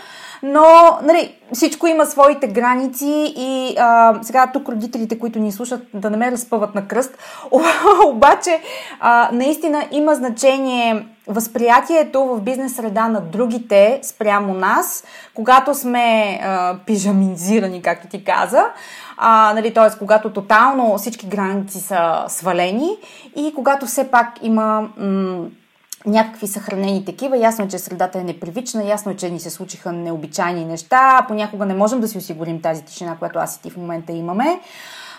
[0.43, 0.65] но
[1.03, 6.17] нали, всичко има своите граници и а, сега тук родителите, които ни слушат, да не
[6.17, 7.17] ме разпъват на кръст,
[8.05, 8.62] обаче
[8.99, 15.03] а, наистина има значение възприятието в бизнес среда на другите спрямо нас,
[15.34, 18.63] когато сме а, пижамизирани, както ти каза,
[19.17, 19.97] а, нали, т.е.
[19.97, 22.89] когато тотално всички граници са свалени
[23.36, 25.45] и когато все пак има м-
[26.05, 27.38] някакви съхранени такива.
[27.38, 31.65] Ясно е, че средата е непривична, ясно е, че ни се случиха необичайни неща, понякога
[31.65, 34.60] не можем да си осигурим тази тишина, която аз и ти в момента имаме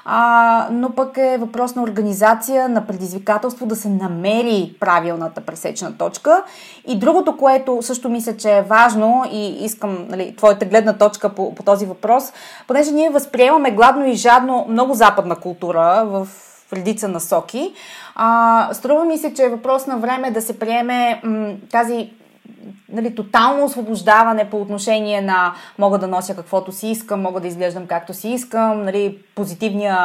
[0.04, 6.42] а, но пък е въпрос на организация, на предизвикателство да се намери правилната пресечна точка.
[6.86, 11.54] И другото, което също мисля, че е важно и искам нали, твоята гледна точка по,
[11.54, 12.32] по този въпрос,
[12.66, 16.28] понеже ние възприемаме гладно и жадно много западна култура в
[16.72, 17.72] редица насоки.
[18.14, 22.10] А, струва ми се, че е въпрос на време да се приеме м, тази
[22.88, 27.86] нали, тотално освобождаване по отношение на мога да нося каквото си искам, мога да изглеждам
[27.86, 29.96] както си искам, нали, позитивния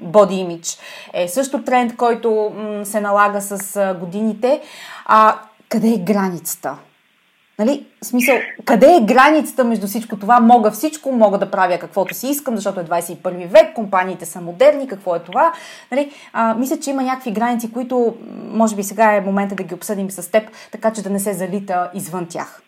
[0.00, 0.78] боди имидж
[1.12, 4.60] е също тренд, който м, се налага с а, годините.
[5.06, 6.76] А къде е границата?
[7.64, 10.40] Нали, в смисъл, къде е границата между всичко това?
[10.40, 14.88] Мога всичко, мога да правя каквото си искам, защото е 21 век, компаниите са модерни,
[14.88, 15.52] какво е това?
[15.90, 18.16] Нали, а, мисля, че има някакви граници, които
[18.48, 21.32] може би сега е момента да ги обсъдим с теб, така че да не се
[21.32, 22.62] залита извън тях.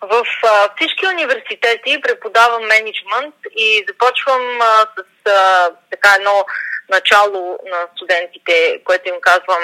[0.00, 6.44] В а, всички университети преподавам менеджмент и започвам а, с а, така едно
[6.90, 9.62] начало на студентите, което им казвам.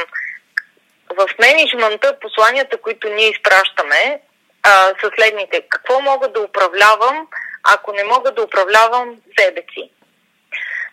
[1.18, 4.20] В менеджмента посланията, които ние изпращаме,
[4.62, 5.62] а, са следните.
[5.68, 7.28] Какво мога да управлявам,
[7.64, 9.90] ако не мога да управлявам себе си?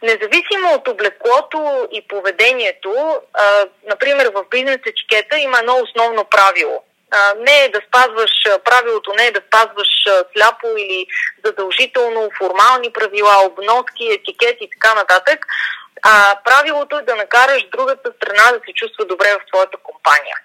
[0.02, 6.84] Независимо от облеклото и поведението, а, например в бизнес етикета има едно основно правило–
[7.38, 8.32] не е да спазваш
[8.66, 9.88] правилото, не е да спазваш
[10.34, 11.08] сляпо или
[11.46, 15.46] задължително формални правила, обноски, етикети и така нататък,
[16.04, 20.38] а правилото е да накараш другата страна да се чувства добре в твоята компания.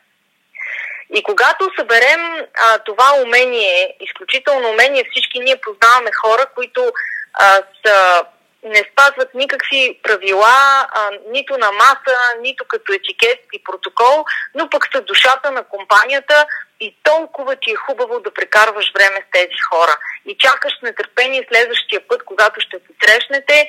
[1.15, 6.93] И когато съберем а, това умение, изключително умение, всички ние познаваме хора, които
[7.35, 8.25] а, са
[8.63, 14.89] не спазват никакви правила, а, нито на маса, нито като етикет и протокол, но пък
[14.93, 16.47] са душата на компанията
[16.81, 19.97] и толкова ти е хубаво да прекарваш време с тези хора.
[20.27, 23.69] И чакаш нетърпение следващия път, когато ще се срещнете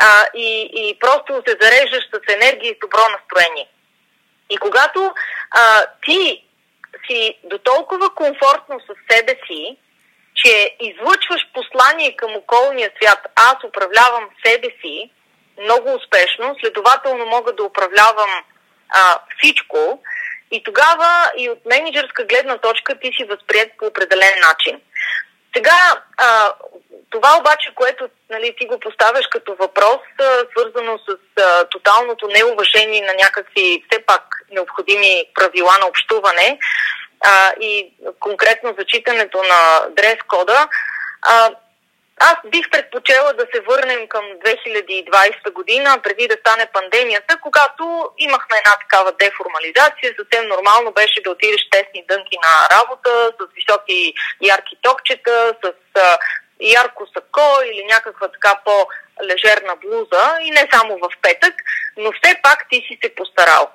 [0.00, 3.68] а, и, и просто се зареждаш с енергия и добро настроение.
[4.50, 5.14] И когато
[5.50, 6.44] а, ти
[7.06, 9.76] си до толкова комфортно с себе си,
[10.44, 13.20] че излъчваш послание към околния свят.
[13.34, 15.10] Аз управлявам себе си
[15.62, 18.30] много успешно, следователно мога да управлявам
[18.88, 20.02] а, всичко
[20.50, 24.80] и тогава и от менеджерска гледна точка ти си възприят по определен начин.
[25.56, 26.52] Сега, а,
[27.10, 33.00] това обаче, което нали, ти го поставяш като въпрос, а, свързано с а, тоталното неуважение
[33.00, 36.58] на някакви все пак необходими правила на общуване,
[37.24, 40.68] а, и конкретно зачитането на дрес-кода,
[41.22, 41.50] а,
[42.20, 48.56] аз бих предпочела да се върнем към 2020 година, преди да стане пандемията, когато имахме
[48.58, 50.14] една такава деформализация.
[50.18, 56.18] Съвсем нормално беше да отидеш тесни дънки на работа, с високи ярки токчета, с а,
[56.60, 61.54] ярко сако или някаква така по-лежерна блуза и не само в петък,
[61.96, 63.70] но все пак ти си се постарал.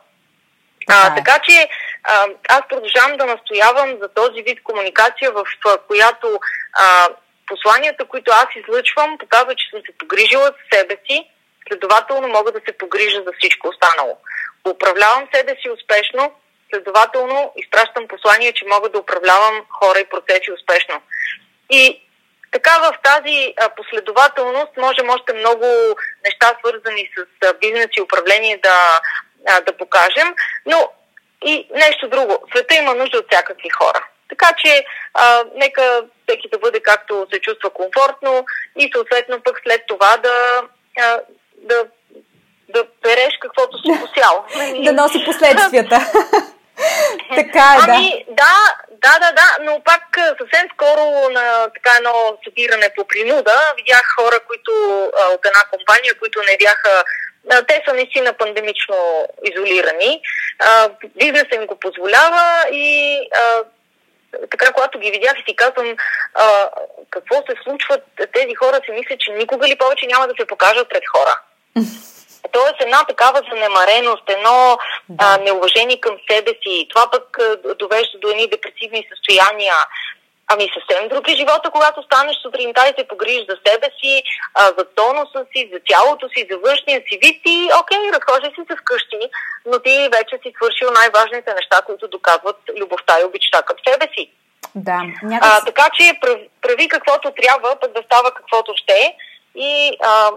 [0.90, 1.68] А, така че
[2.04, 5.46] а, аз продължавам да настоявам за този вид комуникация, в
[5.88, 6.40] която
[6.74, 7.08] а,
[7.48, 11.30] посланията, които аз излъчвам, показват, че съм се погрижила за себе си,
[11.68, 14.18] следователно мога да се погрижа за всичко останало.
[14.66, 16.34] Управлявам себе си успешно,
[16.74, 21.02] следователно изпращам послание, че мога да управлявам хора и процеси успешно.
[21.70, 22.02] И
[22.52, 25.66] така в тази последователност можем още много
[26.26, 29.00] неща, свързани с бизнес и управление да,
[29.48, 30.34] а, да покажем.
[30.66, 30.90] Но
[31.46, 32.38] и нещо друго.
[32.52, 34.06] Света има нужда от всякакви хора.
[34.30, 38.46] Така че а, нека всеки да бъде както се чувства комфортно
[38.80, 40.62] и съответно пък след това да,
[41.00, 41.20] а,
[41.58, 41.86] да,
[42.70, 44.46] да береш каквото си посял.
[44.84, 46.00] да носи последствията.
[47.36, 48.56] така е, ами, да.
[48.92, 50.04] да, да, да, но пак
[50.38, 54.72] съвсем скоро на така едно събиране по принуда видях хора, които
[55.20, 57.04] а, от една компания, които не бяха
[57.68, 60.22] те са наистина пандемично изолирани.
[61.16, 63.64] Бизнесът им го позволява и а,
[64.52, 65.96] така, когато ги видях и си казвам
[66.34, 66.70] а,
[67.10, 67.98] какво се случва,
[68.34, 71.40] тези хора си мислят, че никога ли повече няма да се покажат пред хора.
[72.52, 74.78] Тоест една такава занемареност, едно
[75.10, 75.26] да.
[75.26, 79.76] а, неуважение към себе си, това пък а, довежда до едни депресивни състояния,
[80.48, 84.64] Ами съвсем друг е живота, когато станеш сутринта и се погрижиш за себе си, а,
[84.78, 88.76] за тонуса си, за тялото си, за външния си вид и окей, разхожда си се
[88.82, 89.22] вкъщи,
[89.66, 94.32] но ти вече си свършил най-важните неща, които доказват любовта и обичта към себе си.
[94.76, 95.50] Да, някак...
[95.52, 96.20] а, така че
[96.62, 99.16] прави каквото трябва, пък да става каквото ще
[99.56, 100.32] и а,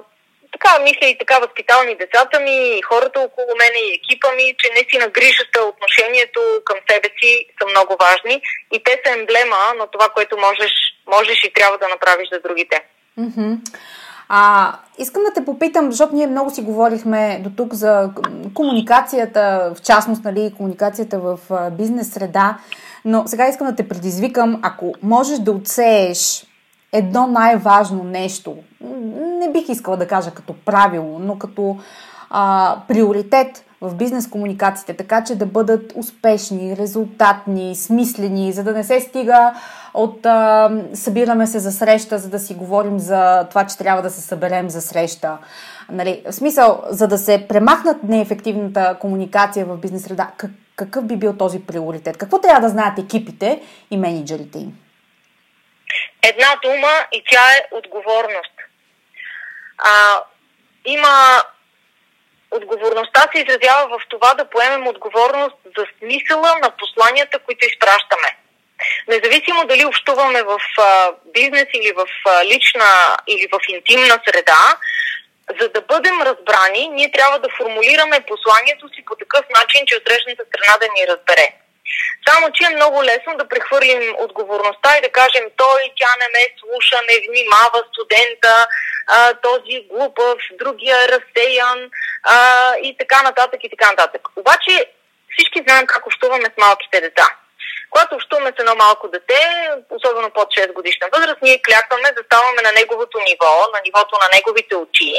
[0.56, 4.68] така мисля и така възпитални децата ми, и хората около мене, и екипа ми, че
[4.76, 8.36] наистина грижата, отношението към себе си са много важни
[8.72, 10.72] и те са емблема на това, което можеш,
[11.14, 12.76] можеш и трябва да направиш за другите.
[13.20, 13.52] Mm-hmm.
[14.28, 18.10] А, искам да те попитам, защото ние много си говорихме до тук за
[18.54, 21.38] комуникацията, в частност, нали, комуникацията в
[21.70, 22.58] бизнес среда,
[23.04, 26.46] но сега искам да те предизвикам, ако можеш да отсееш
[26.92, 28.56] едно най-важно нещо.
[29.40, 31.76] Не бих искала да кажа като правило, но като
[32.30, 38.84] а, приоритет в бизнес комуникациите, така че да бъдат успешни, резултатни, смислени, за да не
[38.84, 39.54] се стига
[39.94, 44.10] от а, събираме се за среща, за да си говорим за това, че трябва да
[44.10, 45.38] се съберем за среща.
[45.92, 51.16] Нали, в смисъл, за да се премахнат неефективната комуникация в бизнес среда, как, какъв би
[51.16, 52.16] бил този приоритет?
[52.16, 53.60] Какво трябва да знаят екипите
[53.90, 54.72] и менеджерите им?
[56.28, 58.52] Една дума и тя е отговорност.
[59.78, 60.22] А,
[60.84, 61.42] има
[62.50, 68.30] отговорността се изразява в това да поемем отговорност за смисъла на посланията, които изпращаме.
[69.08, 74.76] Независимо дали общуваме в а, бизнес или в а, лична или в интимна среда,
[75.60, 80.44] за да бъдем разбрани, ние трябва да формулираме посланието си по такъв начин, че отсрещната
[80.48, 81.65] страна да ни разбере.
[82.28, 86.42] Само, че е много лесно да прехвърлим отговорността и да кажем той, тя не ме
[86.60, 88.66] слуша, не внимава студента,
[89.06, 91.90] а, този глупав, другия разсеян
[92.22, 92.36] а,
[92.82, 94.22] и така нататък и така нататък.
[94.36, 94.84] Обаче
[95.38, 97.28] всички знаем как общуваме с малките деца.
[97.90, 99.40] Когато общуваме с едно малко дете,
[99.90, 104.76] особено под 6 годишна възраст, ние клякваме, заставаме на неговото ниво, на нивото на неговите
[104.76, 105.12] очи.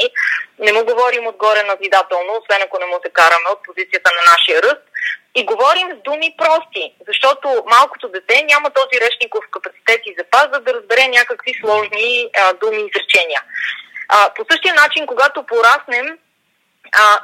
[0.58, 4.62] Не му говорим отгоре назидателно, освен ако не му се караме от позицията на нашия
[4.62, 4.82] ръст.
[5.34, 10.60] И говорим с думи прости, защото малкото дете няма този речников капацитет и запас, за
[10.60, 13.42] да разбере някакви сложни а, думи и изречения.
[14.08, 16.18] А, по същия начин, когато пораснем,
[16.92, 17.20] а,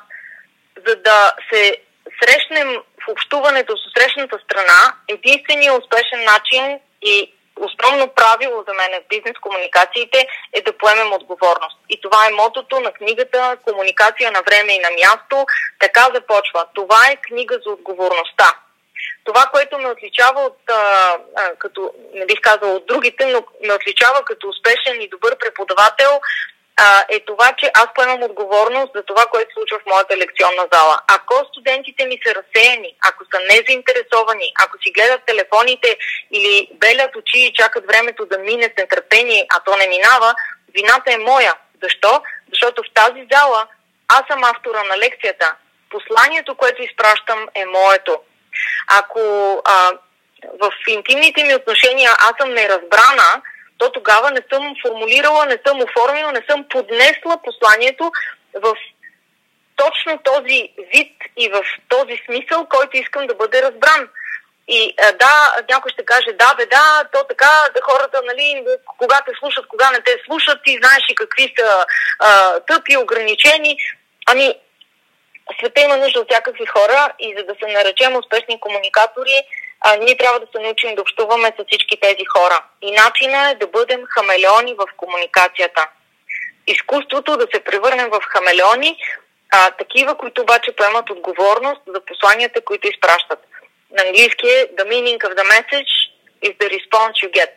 [0.87, 1.77] за да се
[2.23, 9.09] срещнем в общуването с срещната страна, единственият успешен начин и основно правило за мен в
[9.09, 11.79] бизнес комуникациите е да поемем отговорност.
[11.91, 15.47] И това е мотото на книгата Комуникация на време и на място.
[15.81, 16.67] Така започва.
[16.75, 18.53] Това е книга за отговорността.
[19.25, 23.75] Това, което ме отличава от, а, а, като, не бих казала от другите, но ме
[23.75, 26.21] отличава като успешен и добър преподавател,
[26.77, 30.65] а, е това, че аз поемам отговорност за това, което се случва в моята лекционна
[30.73, 31.01] зала.
[31.17, 35.97] Ако студентите ми са разсеяни, ако са незаинтересовани, ако си гледат телефоните
[36.33, 40.35] или белят очи и чакат времето да мине с нетърпение, а то не минава,
[40.75, 41.55] вината е моя.
[41.83, 42.23] Защо?
[42.53, 43.67] Защото в тази зала
[44.09, 45.55] аз съм автора на лекцията.
[45.91, 48.21] Посланието, което изпращам, е моето.
[48.89, 49.23] Ако
[49.65, 49.93] а,
[50.61, 53.43] в интимните ми отношения аз съм неразбрана,
[53.79, 58.13] то тогава не съм формулирала, не съм оформила, не съм поднесла посланието
[58.55, 58.75] в
[59.77, 64.09] точно този вид и в този смисъл, който искам да бъде разбран.
[64.69, 68.65] И да, някой ще каже, да, бе, да, то така, да хората, нали,
[68.99, 71.87] кога те слушат, кога не те слушат, ти знаеш и какви са
[72.19, 73.77] а, тъпи, ограничени.
[74.27, 74.55] Ами,
[75.59, 79.43] света има нужда от всякакви хора и за да се наречем успешни комуникатори,
[79.81, 82.65] а, ние трябва да се научим да общуваме с всички тези хора.
[82.83, 85.89] И начина е да бъдем хамелеони в комуникацията.
[86.67, 88.99] Изкуството да се превърнем в хамелеони,
[89.53, 93.39] а, такива, които обаче поемат отговорност за посланията, които изпращат.
[93.91, 95.93] На английски е The meaning of the message
[96.43, 97.53] is the response you get.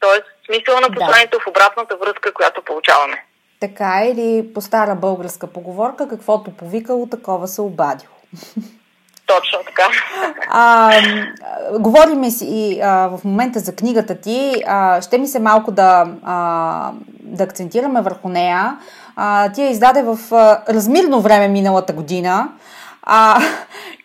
[0.00, 1.44] Тоест, смисъла на посланието да.
[1.44, 3.24] в обратната връзка, която получаваме.
[3.60, 8.12] Така или по стара българска поговорка, каквото повикало, такова се обадило.
[9.26, 9.82] Точно така.
[10.48, 10.92] А,
[11.78, 14.62] говориме си и а, в момента за книгата ти.
[14.66, 16.92] А, ще ми се малко да, а,
[17.22, 18.78] да акцентираме върху нея.
[19.16, 22.48] А, ти я издаде в а, размирно време миналата година.
[23.02, 23.40] А,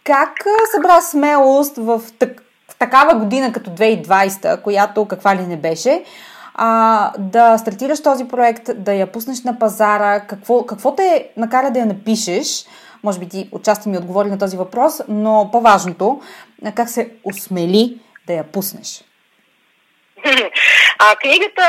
[0.03, 0.29] как
[0.75, 6.03] събра смелост в, так, в такава година като 2020, която каква ли не беше,
[6.57, 11.79] а, да стартираш този проект, да я пуснеш на пазара, какво, какво те накара да
[11.79, 12.65] я напишеш,
[13.03, 16.21] може би ти отчасти ми отговори на този въпрос, но по-важното,
[16.75, 19.03] как се осмели да я пуснеш?
[20.99, 21.63] А, книгата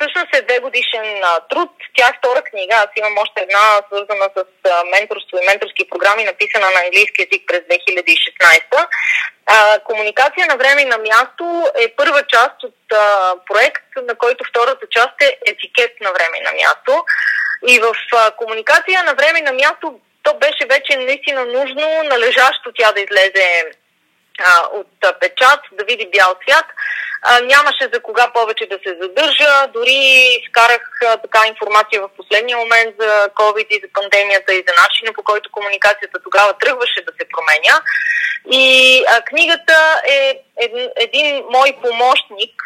[0.00, 1.70] всъщност е две годишен а, труд.
[1.96, 2.74] Тя е втора книга.
[2.74, 7.42] Аз имам още една свързана с а, менторство и менторски програми, написана на английски язик
[7.46, 8.86] през 2016.
[9.46, 11.44] А, комуникация на време и на място
[11.84, 16.42] е първа част от а, проект, на който втората част е етикет на време и
[16.48, 17.04] на място.
[17.68, 22.72] И в а, комуникация на време и на място то беше вече наистина нужно, належащо
[22.74, 23.64] тя да излезе
[24.40, 26.66] а, от а, печат, да види бял свят.
[27.30, 30.02] Нямаше за кога повече да се задържа, дори
[30.48, 35.12] скарах а, така информация в последния момент за COVID и за пандемията и за начина
[35.14, 37.76] по който комуникацията тогава тръгваше да се променя.
[38.50, 38.66] И
[39.08, 42.62] а, книгата е един, един мой помощник,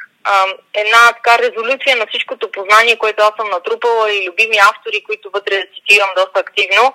[0.74, 5.66] една така резолюция на всичкото познание, което аз съм натрупала и любими автори, които вътре
[5.74, 6.92] цитирам доста активно.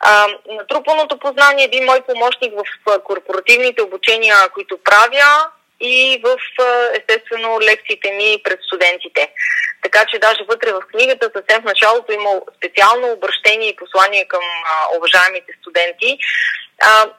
[0.00, 5.50] А, натрупаното познание е един мой помощник в корпоративните обучения, които правя
[5.80, 6.38] и в,
[6.94, 9.30] естествено, лекциите ми пред студентите.
[9.82, 14.42] Така че даже вътре в книгата съвсем в началото има специално обращение и послание към
[14.42, 16.18] а, уважаемите студенти.
[16.82, 17.10] А,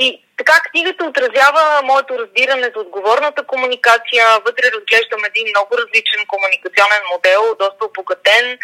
[0.00, 4.24] и така книгата отразява моето разбиране за отговорната комуникация.
[4.46, 8.58] Вътре разглеждам един много различен комуникационен модел, доста обогатен,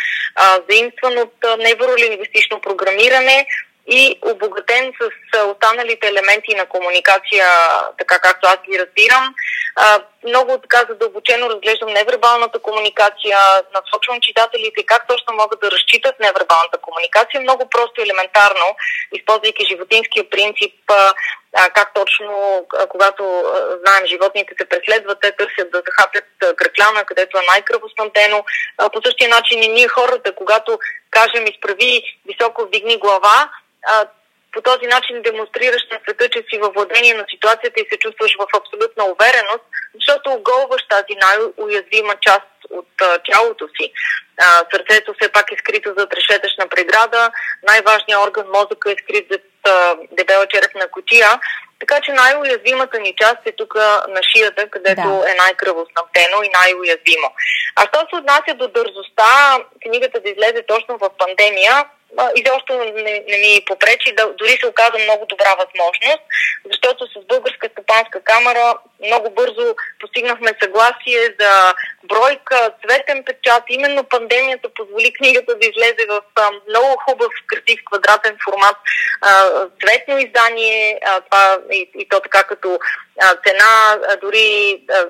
[0.69, 3.47] заимстван от невролингвистично програмиране,
[3.87, 7.47] и обогатен с останалите елементи на комуникация,
[7.99, 9.35] така както аз ги разбирам.
[10.25, 13.39] Много така задълбочено разглеждам невербалната комуникация,
[13.75, 17.41] насочвам читателите как точно могат да разчитат невербалната комуникация.
[17.41, 18.77] Много просто елементарно,
[19.12, 20.75] използвайки животинския принцип,
[21.75, 23.45] как точно, когато
[23.81, 28.45] знаем животните се преследват, те търсят да захапят кръкляна, където е най-кръвоснантено.
[28.93, 30.79] По същия начин и ние хората, когато
[31.11, 33.51] кажем изправи високо вдигни глава,
[34.55, 38.33] по този начин демонстрираш на света, че си във владение на ситуацията и се чувстваш
[38.41, 43.93] в абсолютна увереност, защото оголваш тази най-уязвима част от а, тялото си.
[44.39, 47.31] А, сърцето все пак е скрито зад решетъчна преграда,
[47.63, 51.31] най-важният орган мозъка е скрит зад а, дебела черепна котия,
[51.81, 53.75] така че най-уязвимата ни част е тук
[54.15, 55.31] на шията, където да.
[55.31, 57.29] е най-кръвоснабдено и най-уязвимо.
[57.77, 61.85] А що се отнася до дързостта, книгата да излезе точно в пандемия,
[62.37, 66.23] изобщо не, не ми попречи, да, дори се оказа много добра възможност,
[66.73, 68.75] защото с Българска стопанска камера
[69.07, 73.65] много бързо постигнахме съгласие за бройка, цветен печат.
[73.69, 78.77] Именно пандемията позволи книгата да излезе в а, много хубав красив квадратен формат,
[79.21, 79.51] а,
[79.81, 82.79] цветно издание, а, това, и, и то така като
[83.23, 85.07] а, цена, а, дори а,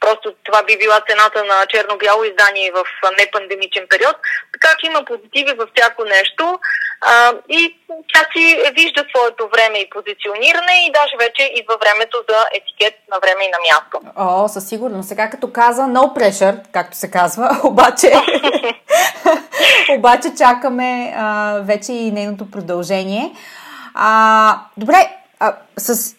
[0.00, 2.84] Просто това би била цената на черно-бяло издание в
[3.18, 4.16] непандемичен период.
[4.52, 6.58] Така че има позитиви във всяко нещо
[7.00, 7.76] а, и
[8.12, 8.44] тя си
[8.76, 13.50] вижда своето време и позициониране и даже вече идва времето за етикет на време и
[13.50, 13.96] на място.
[14.16, 15.08] О, със сигурност.
[15.08, 18.12] Сега като каза no pressure, както се казва, обаче,
[19.98, 23.32] обаче чакаме а, вече и нейното продължение.
[23.94, 26.16] А, добре, а, с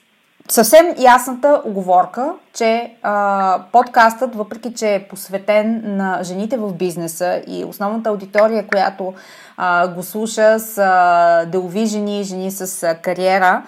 [0.50, 7.66] съвсем ясната оговорка, че а, подкастът, въпреки че е посветен на жените в бизнеса и
[7.66, 9.14] основната аудитория, която
[9.58, 13.64] а, го слуша с а, делови жени, жени с а, кариера,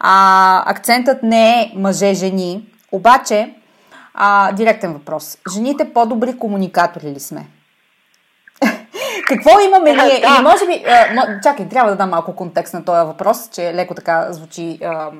[0.00, 2.62] а, акцентът не е мъже-жени,
[2.92, 3.54] обаче
[4.14, 5.38] а, директен въпрос.
[5.52, 7.46] Жените по-добри комуникатори ли сме?
[9.28, 10.20] Какво имаме ние?
[10.20, 10.36] да.
[10.36, 10.84] Или може би...
[10.86, 14.78] А, чакай, трябва да дам малко контекст на този въпрос, че леко така звучи...
[14.84, 15.10] А,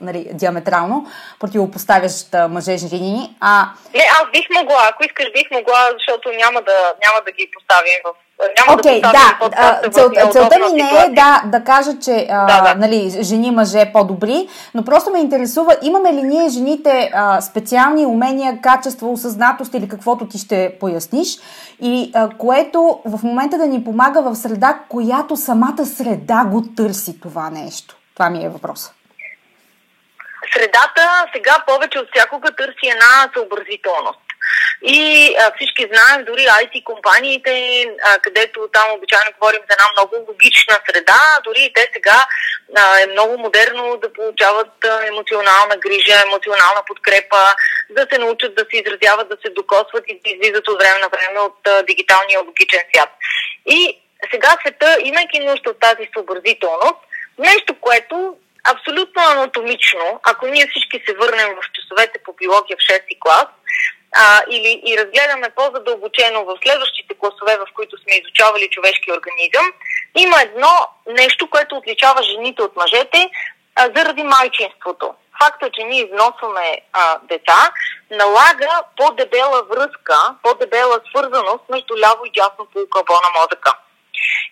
[0.00, 1.06] нали, диаметрално
[1.40, 3.36] противопоставящ мъже жени.
[3.40, 3.68] А...
[3.94, 7.98] Не, аз бих могла, ако искаш бих могла, защото няма да, няма да ги поставим
[8.04, 8.14] в
[8.58, 12.74] няма okay, да, да цел, целта ми не е да, да кажа, че а, да,
[12.74, 12.80] да.
[12.80, 18.58] Нали, жени мъже по-добри, но просто ме интересува, имаме ли ние жените а, специални умения,
[18.62, 21.38] качества, осъзнатост или каквото ти ще поясниш,
[21.80, 27.20] и а, което в момента да ни помага в среда, която самата среда го търси
[27.20, 27.96] това нещо.
[28.14, 28.94] Това ми е въпросът
[30.52, 34.20] средата сега повече от всякога търси една съобразителност.
[34.82, 40.26] И а, всички знаем, дори IT компаниите, а, където там обичайно говорим за една много
[40.28, 42.26] логична среда, дори и те сега
[42.76, 47.42] а, е много модерно да получават а, емоционална грижа, емоционална подкрепа,
[47.90, 51.08] да се научат да се изразяват, да се докосват и да излизат от време на
[51.08, 53.10] време от а, дигиталния логичен свят.
[53.66, 57.00] И сега света, имайки нужда от тази съобразителност,
[57.38, 58.36] нещо, което
[58.72, 63.46] абсолютно анатомично, ако ние всички се върнем в часовете по биология в 6 клас,
[64.16, 69.66] а, или и разгледаме по-задълбочено в следващите класове, в които сме изучавали човешки организъм,
[70.14, 73.30] има едно нещо, което отличава жените от мъжете
[73.76, 75.14] а, заради майчинството.
[75.42, 77.72] Факта, че ние износваме а, деца,
[78.10, 83.72] налага по-дебела връзка, по-дебела свързаност между ляво и дясно полукълбо на мозъка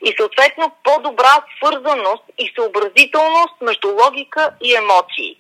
[0.05, 5.37] и съответно по-добра свързаност и съобразителност между логика и емоции.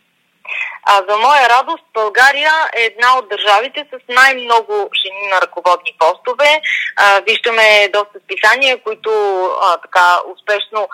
[0.86, 6.60] А за моя радост, България е една от държавите с най-много жени на ръководни постове.
[6.96, 9.10] А, виждаме доста списания, които
[9.62, 10.88] а, така успешно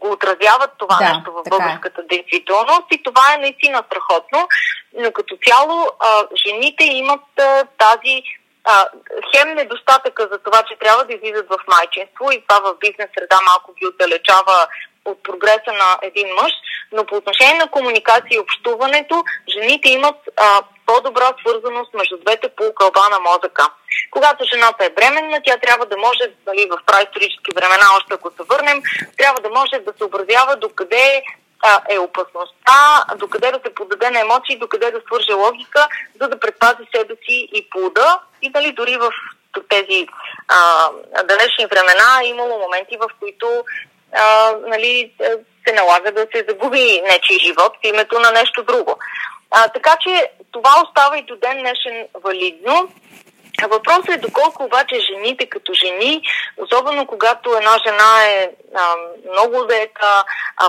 [0.00, 1.50] го отразяват това да, нещо в е.
[1.50, 2.16] българската е.
[2.16, 4.48] действителност и това е наистина страхотно.
[4.94, 8.22] Но като цяло а, жените имат а, тази
[8.66, 8.88] а,
[9.30, 13.38] хем недостатъка за това, че трябва да излизат в майчинство и това в бизнес среда
[13.46, 14.66] малко ги отдалечава
[15.04, 16.52] от прогреса на един мъж,
[16.92, 23.08] но по отношение на комуникация и общуването, жените имат а, по-добра свързаност между двете полукълба
[23.10, 23.66] на мозъка.
[24.10, 28.42] Когато жената е бременна, тя трябва да може, нали, в праисторически времена, още ако се
[28.50, 28.82] върнем,
[29.18, 31.22] трябва да може да се образява докъде
[31.62, 35.88] а, е опасността, докъде да се подаде на емоции, докъде да свърже логика,
[36.20, 38.20] за да предпази себе си и плода.
[38.42, 39.10] И дали дори в
[39.68, 40.06] тези
[40.48, 40.88] а,
[41.24, 43.64] далечни времена е имало моменти, в които
[44.12, 45.12] а, нали,
[45.68, 48.98] се налага да се загуби нечи живот в името на нещо друго.
[49.50, 52.88] А, така че това остава и до ден днешен валидно.
[53.62, 56.22] Въпросът е доколко обаче жените като жени,
[56.56, 58.94] особено когато една жена е а,
[59.32, 60.24] много заета,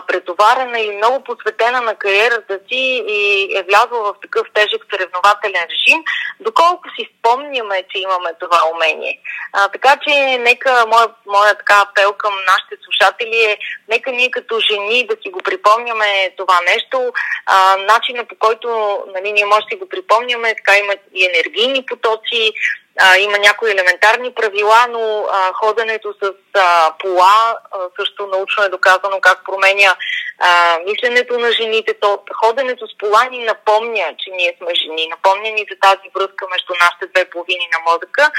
[0.08, 6.04] претоварена и много посветена на кариерата си и е влязла в такъв тежък съревнователен режим,
[6.40, 9.20] доколко си спомняме, че имаме това умение.
[9.54, 13.58] А, така че нека моя, моя така апел към нашите слушатели е,
[13.90, 17.14] нека ние като жени да си го припомняме това нещо,
[17.46, 18.68] а, начина по който
[19.16, 22.54] нали, ние може да си го припомняме, така има и енергийни потоци,
[23.00, 28.70] а, има някои елементарни правила, но а, ходенето с а, пола а, също научно е
[28.70, 29.96] доказано как променя
[30.40, 31.94] а, мисленето на жените.
[31.94, 36.46] То, ходенето с пола ни напомня, че ние сме жени, напомня ни за тази връзка
[36.52, 38.32] между нашите две половини на мозъка.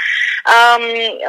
[0.45, 0.79] А,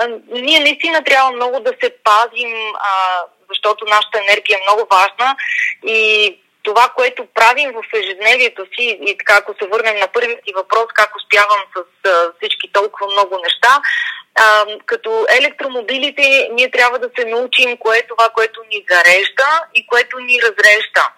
[0.01, 5.37] а, ние наистина трябва много да се пазим, а, защото нашата енергия е много важна
[5.87, 10.52] и това, което правим в ежедневието си и така, ако се върнем на първият ти
[10.52, 13.82] въпрос, как успявам с а, всички толкова много неща,
[14.34, 19.86] а, като електромобилите ние трябва да се научим кое е това, което ни зарежда и
[19.86, 21.08] което ни разрежда.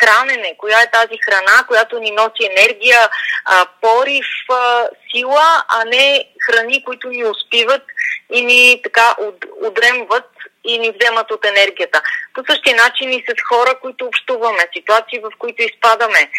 [0.00, 3.08] Хранене, коя е тази храна, която ни носи енергия,
[3.44, 7.82] а, порив, а, сила, а не храни, които ни успиват
[8.32, 9.16] и ни така
[9.66, 10.30] удремват
[10.64, 12.02] и ни вземат от енергията.
[12.34, 16.30] По същия начин и с хора, които общуваме, ситуации, в които изпадаме.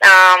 [0.00, 0.36] А,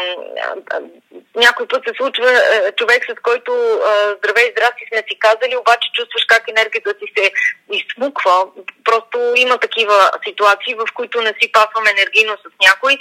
[1.36, 5.56] някой път се случва а, човек, с който а, здраве и здрасти сме си казали,
[5.56, 7.32] обаче чувстваш как енергията ти се
[7.72, 8.46] изсмуква.
[8.84, 12.98] Просто има такива ситуации, в които не си пасваме енергийно с някой.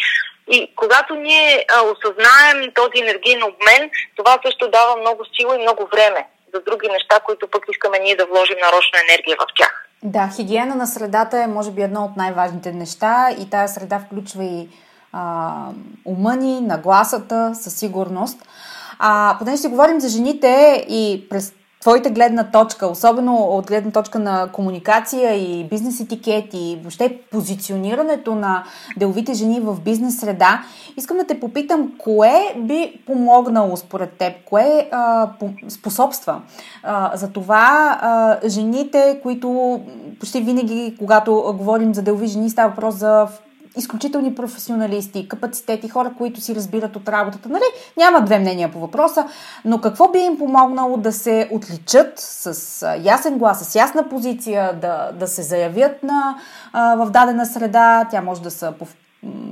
[0.51, 5.87] И когато ние а, осъзнаем този енергиен обмен, това също дава много сила и много
[5.87, 9.86] време за други неща, които пък искаме ние да вложим нарочна енергия в тях.
[10.03, 14.43] Да, хигиена на средата е може би едно от най-важните неща и тая среда включва
[14.43, 14.69] и
[15.13, 15.53] а,
[16.05, 18.47] ума ни, нагласата, със сигурност.
[18.99, 24.19] А, понеже си говорим за жените и през твоята гледна точка, особено от гледна точка
[24.19, 28.63] на комуникация и бизнес етикет и въобще позиционирането на
[28.97, 30.63] деловите жени в бизнес среда,
[30.97, 35.29] искам да те попитам, кое би помогнало според теб, кое а,
[35.69, 36.41] способства
[36.83, 39.81] а, за това а, жените, които
[40.19, 43.27] почти винаги, когато говорим за делови жени, става въпрос за
[43.77, 47.49] изключителни професионалисти, капацитети, хора, които си разбират от работата.
[47.49, 47.63] Нали?
[47.97, 49.27] Няма две мнения по въпроса,
[49.65, 55.11] но какво би им помогнало да се отличат с ясен глас, с ясна позиция, да,
[55.19, 56.37] да се заявят на,
[56.73, 58.07] а, в дадена среда.
[58.11, 58.87] Тя може да са по,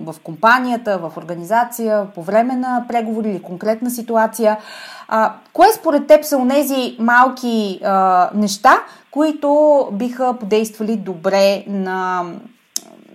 [0.06, 4.58] в компанията, в организация, по време на преговори или конкретна ситуация.
[5.08, 8.80] А, кое според теб са онези малки а, неща,
[9.12, 12.26] които биха подействали добре на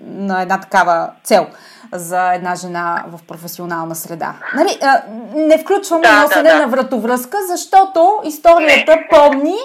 [0.06, 1.46] на една такава цел
[1.92, 4.34] за една жена в професионална среда.
[4.54, 5.02] Нали, а,
[5.34, 6.62] не включваме да, носене да, да.
[6.62, 9.08] на вратовръзка, защото историята не.
[9.10, 9.56] помни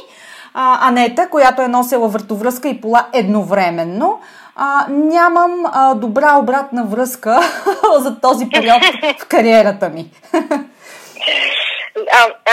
[0.53, 4.21] а, Анета, която е носила вратовръзка и пола едновременно.
[4.55, 7.39] А, нямам а, добра обратна връзка
[7.97, 8.83] за този период
[9.19, 10.11] в кариерата ми.
[10.33, 10.39] а,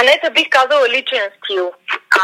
[0.01, 1.71] Анета бих казала личен стил.
[2.11, 2.19] А,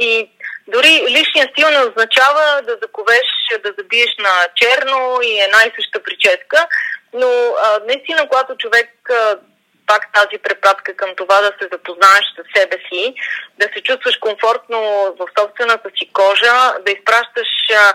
[0.00, 0.30] и
[0.68, 3.28] дори личният стил не означава да заковеш,
[3.64, 6.66] да забиеш на черно и една и съща прическа,
[7.12, 7.28] но
[7.64, 9.38] а, наистина, когато човек а,
[9.86, 13.14] пак тази препратка към това да се запознаеш с себе си,
[13.58, 14.80] да се чувстваш комфортно
[15.18, 17.94] в собствената си кожа, да изпращаш а,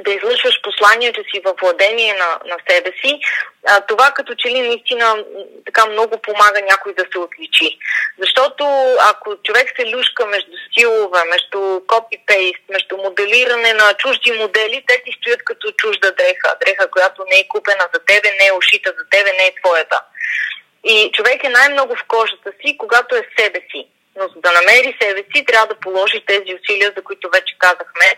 [0.00, 3.20] да излъчваш посланието си във владение на, на себе си,
[3.66, 5.24] а, това като че ли наистина
[5.66, 7.78] така много помага някой да се отличи.
[8.18, 8.64] Защото
[9.10, 15.12] ако човек се люшка между стилове, между копи-пейст, между моделиране на чужди модели, те ти
[15.12, 16.56] стоят като чужда дреха.
[16.64, 20.00] Дреха, която не е купена за тебе, не е ушита за тебе, не е твоята.
[20.84, 23.88] И човек е най-много в кожата си, когато е себе си.
[24.16, 28.08] Но за да намери себе си, трябва да положи тези усилия, за които вече казахме,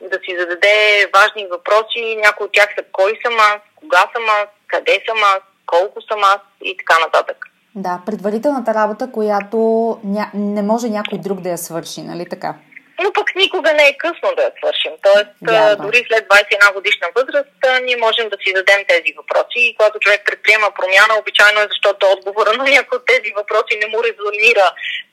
[0.00, 0.76] да си зададе
[1.14, 2.16] важни въпроси.
[2.24, 6.20] Някои от тях са кой съм аз, кога съм аз, къде съм аз, колко съм
[6.24, 7.36] аз и така нататък.
[7.74, 9.58] Да, предварителната работа, която
[10.04, 10.30] ня...
[10.34, 12.54] не може някой друг да я свърши, нали така?
[13.02, 14.92] Но пък никога не е късно да я свършим.
[15.02, 15.84] Тоест, Вярно.
[15.84, 20.22] дори след 21 годишна възраст, ние можем да си дадем тези въпроси и когато човек
[20.26, 24.66] предприема промяна, обичайно е защото отговора на някои от тези въпроси не му резонира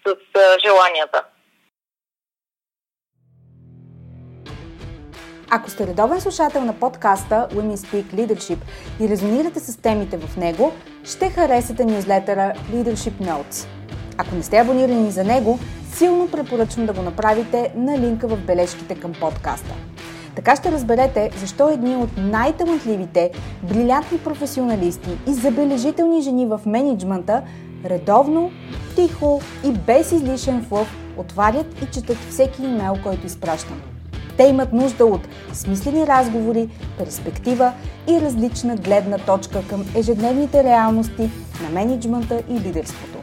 [0.03, 0.15] с
[0.65, 1.23] желанията.
[5.55, 8.57] Ако сте редовен слушател на подкаста Women Speak Leadership
[9.01, 10.73] и резонирате с темите в него,
[11.03, 13.67] ще харесате нюзлетъра Leadership Notes.
[14.17, 15.59] Ако не сте абонирани за него,
[15.93, 19.73] силно препоръчвам да го направите на линка в бележките към подкаста.
[20.35, 23.31] Така ще разберете защо едни от най-талантливите,
[23.63, 27.41] брилянтни професионалисти и забележителни жени в менеджмента
[27.85, 28.51] редовно,
[28.95, 33.81] тихо и без излишен флъв отварят и четат всеки имейл, който изпращам.
[34.37, 35.21] Те имат нужда от
[35.53, 37.73] смислени разговори, перспектива
[38.09, 41.29] и различна гледна точка към ежедневните реалности
[41.63, 43.22] на менеджмента и лидерството.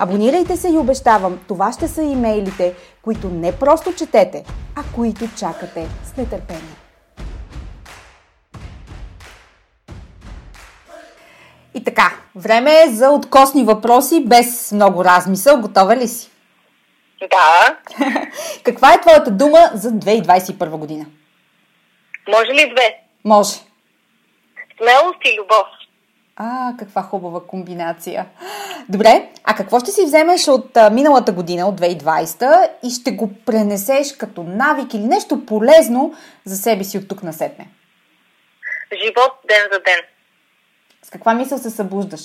[0.00, 4.44] Абонирайте се и обещавам, това ще са имейлите, които не просто четете,
[4.76, 6.76] а които чакате с нетърпение.
[11.74, 15.60] И така, време е за откосни въпроси без много размисъл.
[15.60, 16.30] Готова ли си?
[17.20, 17.76] Да.
[18.64, 21.06] Каква е твоята дума за 2021 година?
[22.28, 23.00] Може ли две?
[23.24, 23.54] Може.
[24.76, 25.77] Смелост и любов.
[26.40, 28.26] А, каква хубава комбинация.
[28.88, 33.30] Добре, а какво ще си вземеш от а, миналата година, от 2020 и ще го
[33.46, 36.14] пренесеш като навик или нещо полезно
[36.44, 37.68] за себе си от тук насетне?
[39.04, 40.00] Живот ден за ден.
[41.02, 42.20] С каква мисъл се събуждаш?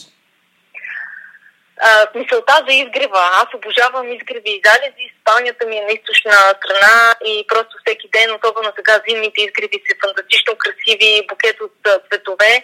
[1.81, 3.21] А, мисълта за изгрева.
[3.41, 5.05] Аз обожавам изгреви и залези.
[5.21, 9.95] Спалнята ми е на източна страна и просто всеки ден, особено сега зимните изгреви са
[10.03, 12.63] фантастично красиви, букет от цветове.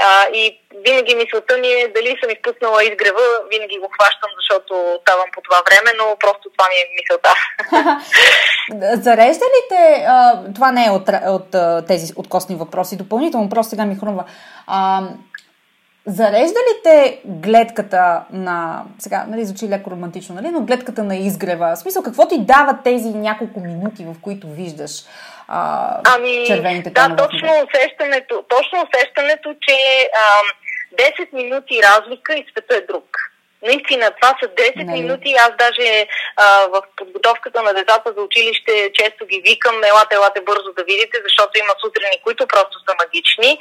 [0.00, 5.28] А, и винаги мисълта ми е дали съм изпуснала изгрева, винаги го хващам, защото ставам
[5.34, 7.32] по това време, но просто това ми е мисълта.
[9.02, 13.84] Зарежда ли те, а, това не е от, от тези откосни въпроси, допълнително, просто сега
[13.84, 14.24] ми хрумва.
[14.66, 15.02] А,
[16.06, 18.84] Зарежда ли те гледката на...
[18.98, 20.48] Сега, нали, звучи леко романтично, нали?
[20.48, 21.72] Но гледката на изгрева.
[21.76, 25.04] В смисъл, какво ти дават тези няколко минути, в които виждаш
[25.54, 29.76] а, ами, червените Да, точно усещането, точно усещането, че
[30.22, 30.42] а,
[30.96, 33.31] 10 минути разлика и света е друг.
[33.62, 34.84] Наистина, това са 10 не.
[34.84, 35.00] Нали?
[35.00, 35.34] минути.
[35.38, 36.06] Аз даже
[36.36, 41.16] а, в подготовката на децата за училище често ги викам, елате, елате бързо да видите,
[41.22, 43.58] защото има сутрини, които просто са магични.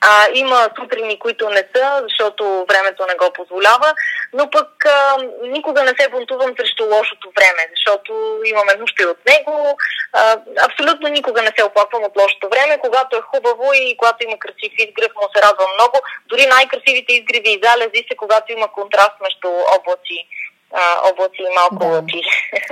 [0.00, 3.94] А, има сутрини, които не са, защото времето не го позволява,
[4.32, 9.78] но пък а, никога не се бунтувам срещу лошото време, защото имаме нужда от него.
[10.12, 10.36] А,
[10.66, 12.78] абсолютно никога не се оплаквам от лошото време.
[12.78, 15.96] Когато е хубаво и когато има красив изгрев, му се радвам много.
[16.26, 20.28] Дори най-красивите изгреви и залези се, когато има контраст между облаци
[20.72, 21.86] а, облаци и малко да.
[21.86, 22.22] лъчи.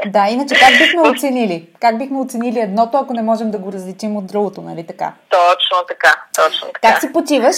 [0.07, 1.69] Да, иначе как бихме оценили?
[1.81, 5.13] Как бихме оценили едното, ако не можем да го различим от другото, нали така?
[5.29, 6.93] Точно така, точно така.
[6.93, 7.57] Как си почиваш?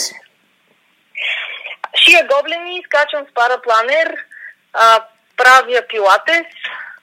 [1.95, 4.17] Шия гоблени, скачам с парапланер,
[4.73, 4.99] а,
[5.37, 6.45] правя пилатес,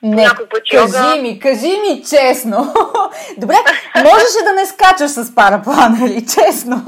[0.06, 0.28] не,
[0.70, 2.74] кажи ми, кажи ми честно.
[3.38, 3.56] Добре,
[3.96, 6.84] можеше да не скачаш с парапланери, честно.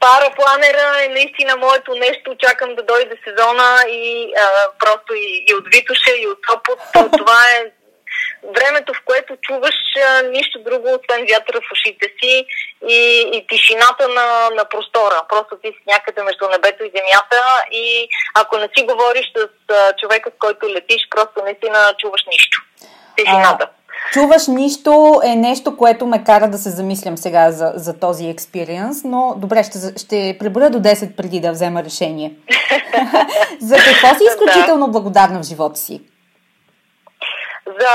[0.00, 2.36] Парапланера е наистина моето нещо.
[2.38, 6.78] Чакам да дойде сезона и а, просто и, и от Витоша, и от Сопот.
[7.18, 7.70] Това е
[8.56, 9.74] времето, в което чуваш
[10.08, 12.46] а, нищо друго, освен вятъра в ушите си
[12.88, 15.22] и, и тишината на, на простора.
[15.28, 19.92] Просто ти си някъде между небето и земята и ако не си говориш с а,
[20.00, 22.62] човека, с който летиш, просто наистина чуваш нищо.
[23.16, 23.68] Тишината.
[23.70, 23.77] А,
[24.12, 29.04] Чуваш нищо е нещо, което ме кара да се замислям сега за, за този експириенс,
[29.04, 32.32] но добре, ще, ще преброя до 10 преди да взема решение.
[33.60, 36.02] за какво си изключително благодарна в живота си?
[37.80, 37.94] За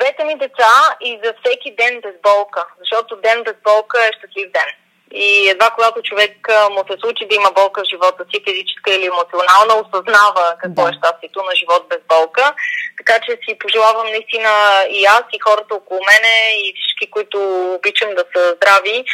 [0.00, 4.52] двете ми деца и за всеки ден без болка, защото ден без болка е щастлив
[4.52, 4.85] ден.
[5.12, 9.06] И едва когато човек му се случи да има болка в живота си, физическа или
[9.06, 10.90] емоционална, осъзнава какво да.
[10.90, 12.54] е щастието на живот без болка.
[12.98, 14.52] Така че си пожелавам наистина
[14.90, 17.38] и аз, и хората около мене, и всички, които
[17.78, 19.04] обичам да са здрави,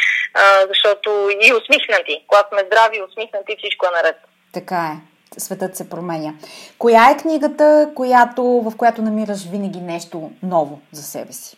[0.71, 1.09] защото
[1.41, 2.23] и усмихнати.
[2.27, 4.17] Когато сме здрави и усмихнати, всичко е наред.
[4.53, 6.33] Така е светът се променя.
[6.77, 11.57] Коя е книгата, която, в която намираш винаги нещо ново за себе си?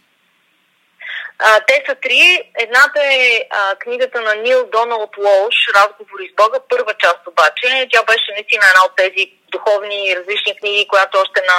[1.40, 2.52] А, те са три.
[2.60, 7.88] Едната е а, книгата на Нил Доналд Лоуш, Разговори с Бога, първа част обаче.
[7.92, 11.58] Тя беше наистина една от тези духовни различни книги, която още на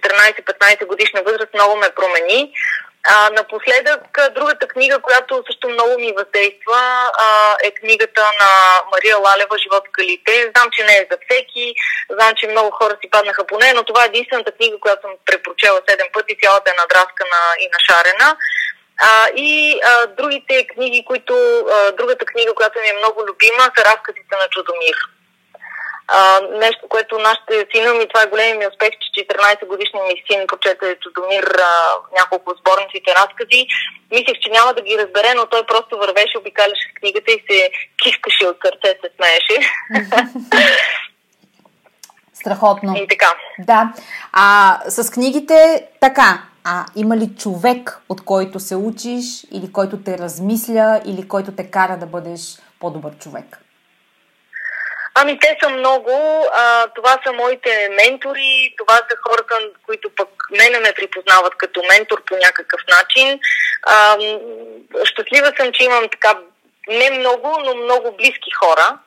[0.00, 2.52] 14-15 годишна възраст много ме промени.
[3.06, 4.02] А, напоследък,
[4.34, 6.80] другата книга, която също много ми въздейства,
[7.24, 8.50] а, е книгата на
[8.92, 10.50] Мария Лалева «Живот в калите».
[10.56, 11.74] Знам, че не е за всеки,
[12.10, 15.10] знам, че много хора си паднаха по нея, но това е единствената книга, която съм
[15.26, 18.36] препрочела седем пъти, цялата е надраскана и нашарена.
[18.98, 23.84] А, и а, другите книги, които, а, другата книга, която ми е много любима, са
[23.84, 24.96] разказите на Чудомир.
[26.08, 30.24] А, нещо, което нашите сина ми, това е големи ми успех, че 14 годишният ми
[30.26, 31.72] син прочете Чудомир а,
[32.18, 33.66] няколко сборниците разкази.
[34.10, 37.70] Мислех, че няма да ги разбере, но той просто вървеше, обикаляше с книгата и се
[38.02, 39.56] кискаше от сърце, се смееше.
[42.40, 42.96] Страхотно.
[42.96, 43.34] И така.
[43.58, 43.92] Да.
[44.32, 46.42] А с книгите така.
[46.70, 51.70] А има ли човек, от който се учиш, или който те размисля, или който те
[51.70, 52.40] кара да бъдеш
[52.80, 53.58] по-добър човек?
[55.14, 56.10] Ами те са много.
[56.52, 59.54] А, това са моите ментори, това са хората,
[59.86, 63.40] които пък мене ме припознават като ментор по някакъв начин.
[63.82, 64.16] А,
[65.04, 66.38] щастлива съм, че имам така
[66.88, 68.98] не много, но много близки хора.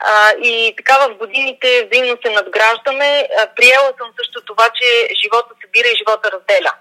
[0.00, 3.28] А, и така в годините взаимно се надграждаме.
[3.38, 6.72] А, приела съм също това, че живота събира и живота разделя.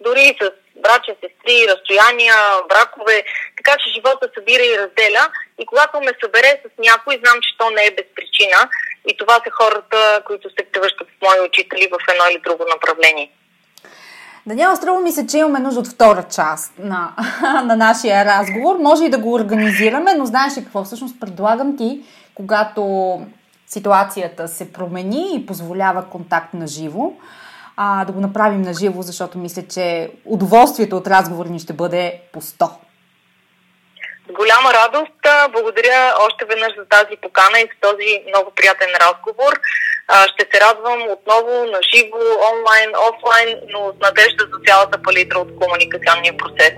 [0.00, 0.50] Дори с
[0.82, 2.34] братя, сестри, разстояния,
[2.68, 3.24] бракове,
[3.56, 5.24] така че живота събира и разделя.
[5.58, 8.58] И когато ме събере с някой, знам, че то не е без причина.
[9.08, 13.30] И това са хората, които се превръщат в мои учители в едно или друго направление.
[14.46, 17.12] Даниела, струва ми се, че имаме нужда от втора част на,
[17.64, 18.76] на нашия разговор.
[18.76, 20.84] Може и да го организираме, но знаеш ли какво?
[20.84, 22.00] Всъщност предлагам ти,
[22.34, 23.20] когато
[23.66, 27.12] ситуацията се промени и позволява контакт на живо,
[27.76, 32.20] а, да го направим на живо, защото мисля, че удоволствието от разговора ни ще бъде
[32.32, 32.70] по 100.
[34.28, 35.22] С голяма радост.
[35.52, 39.52] Благодаря още веднъж за тази покана и за този много приятен разговор.
[40.32, 42.18] Ще се радвам отново на живо,
[42.52, 46.72] онлайн, офлайн, но с надежда за цялата палитра от комуникационния процес.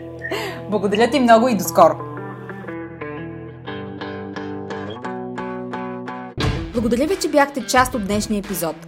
[0.70, 1.94] Благодаря ти много и до скоро!
[6.72, 8.87] Благодаря ви, че бяхте част от днешния епизод.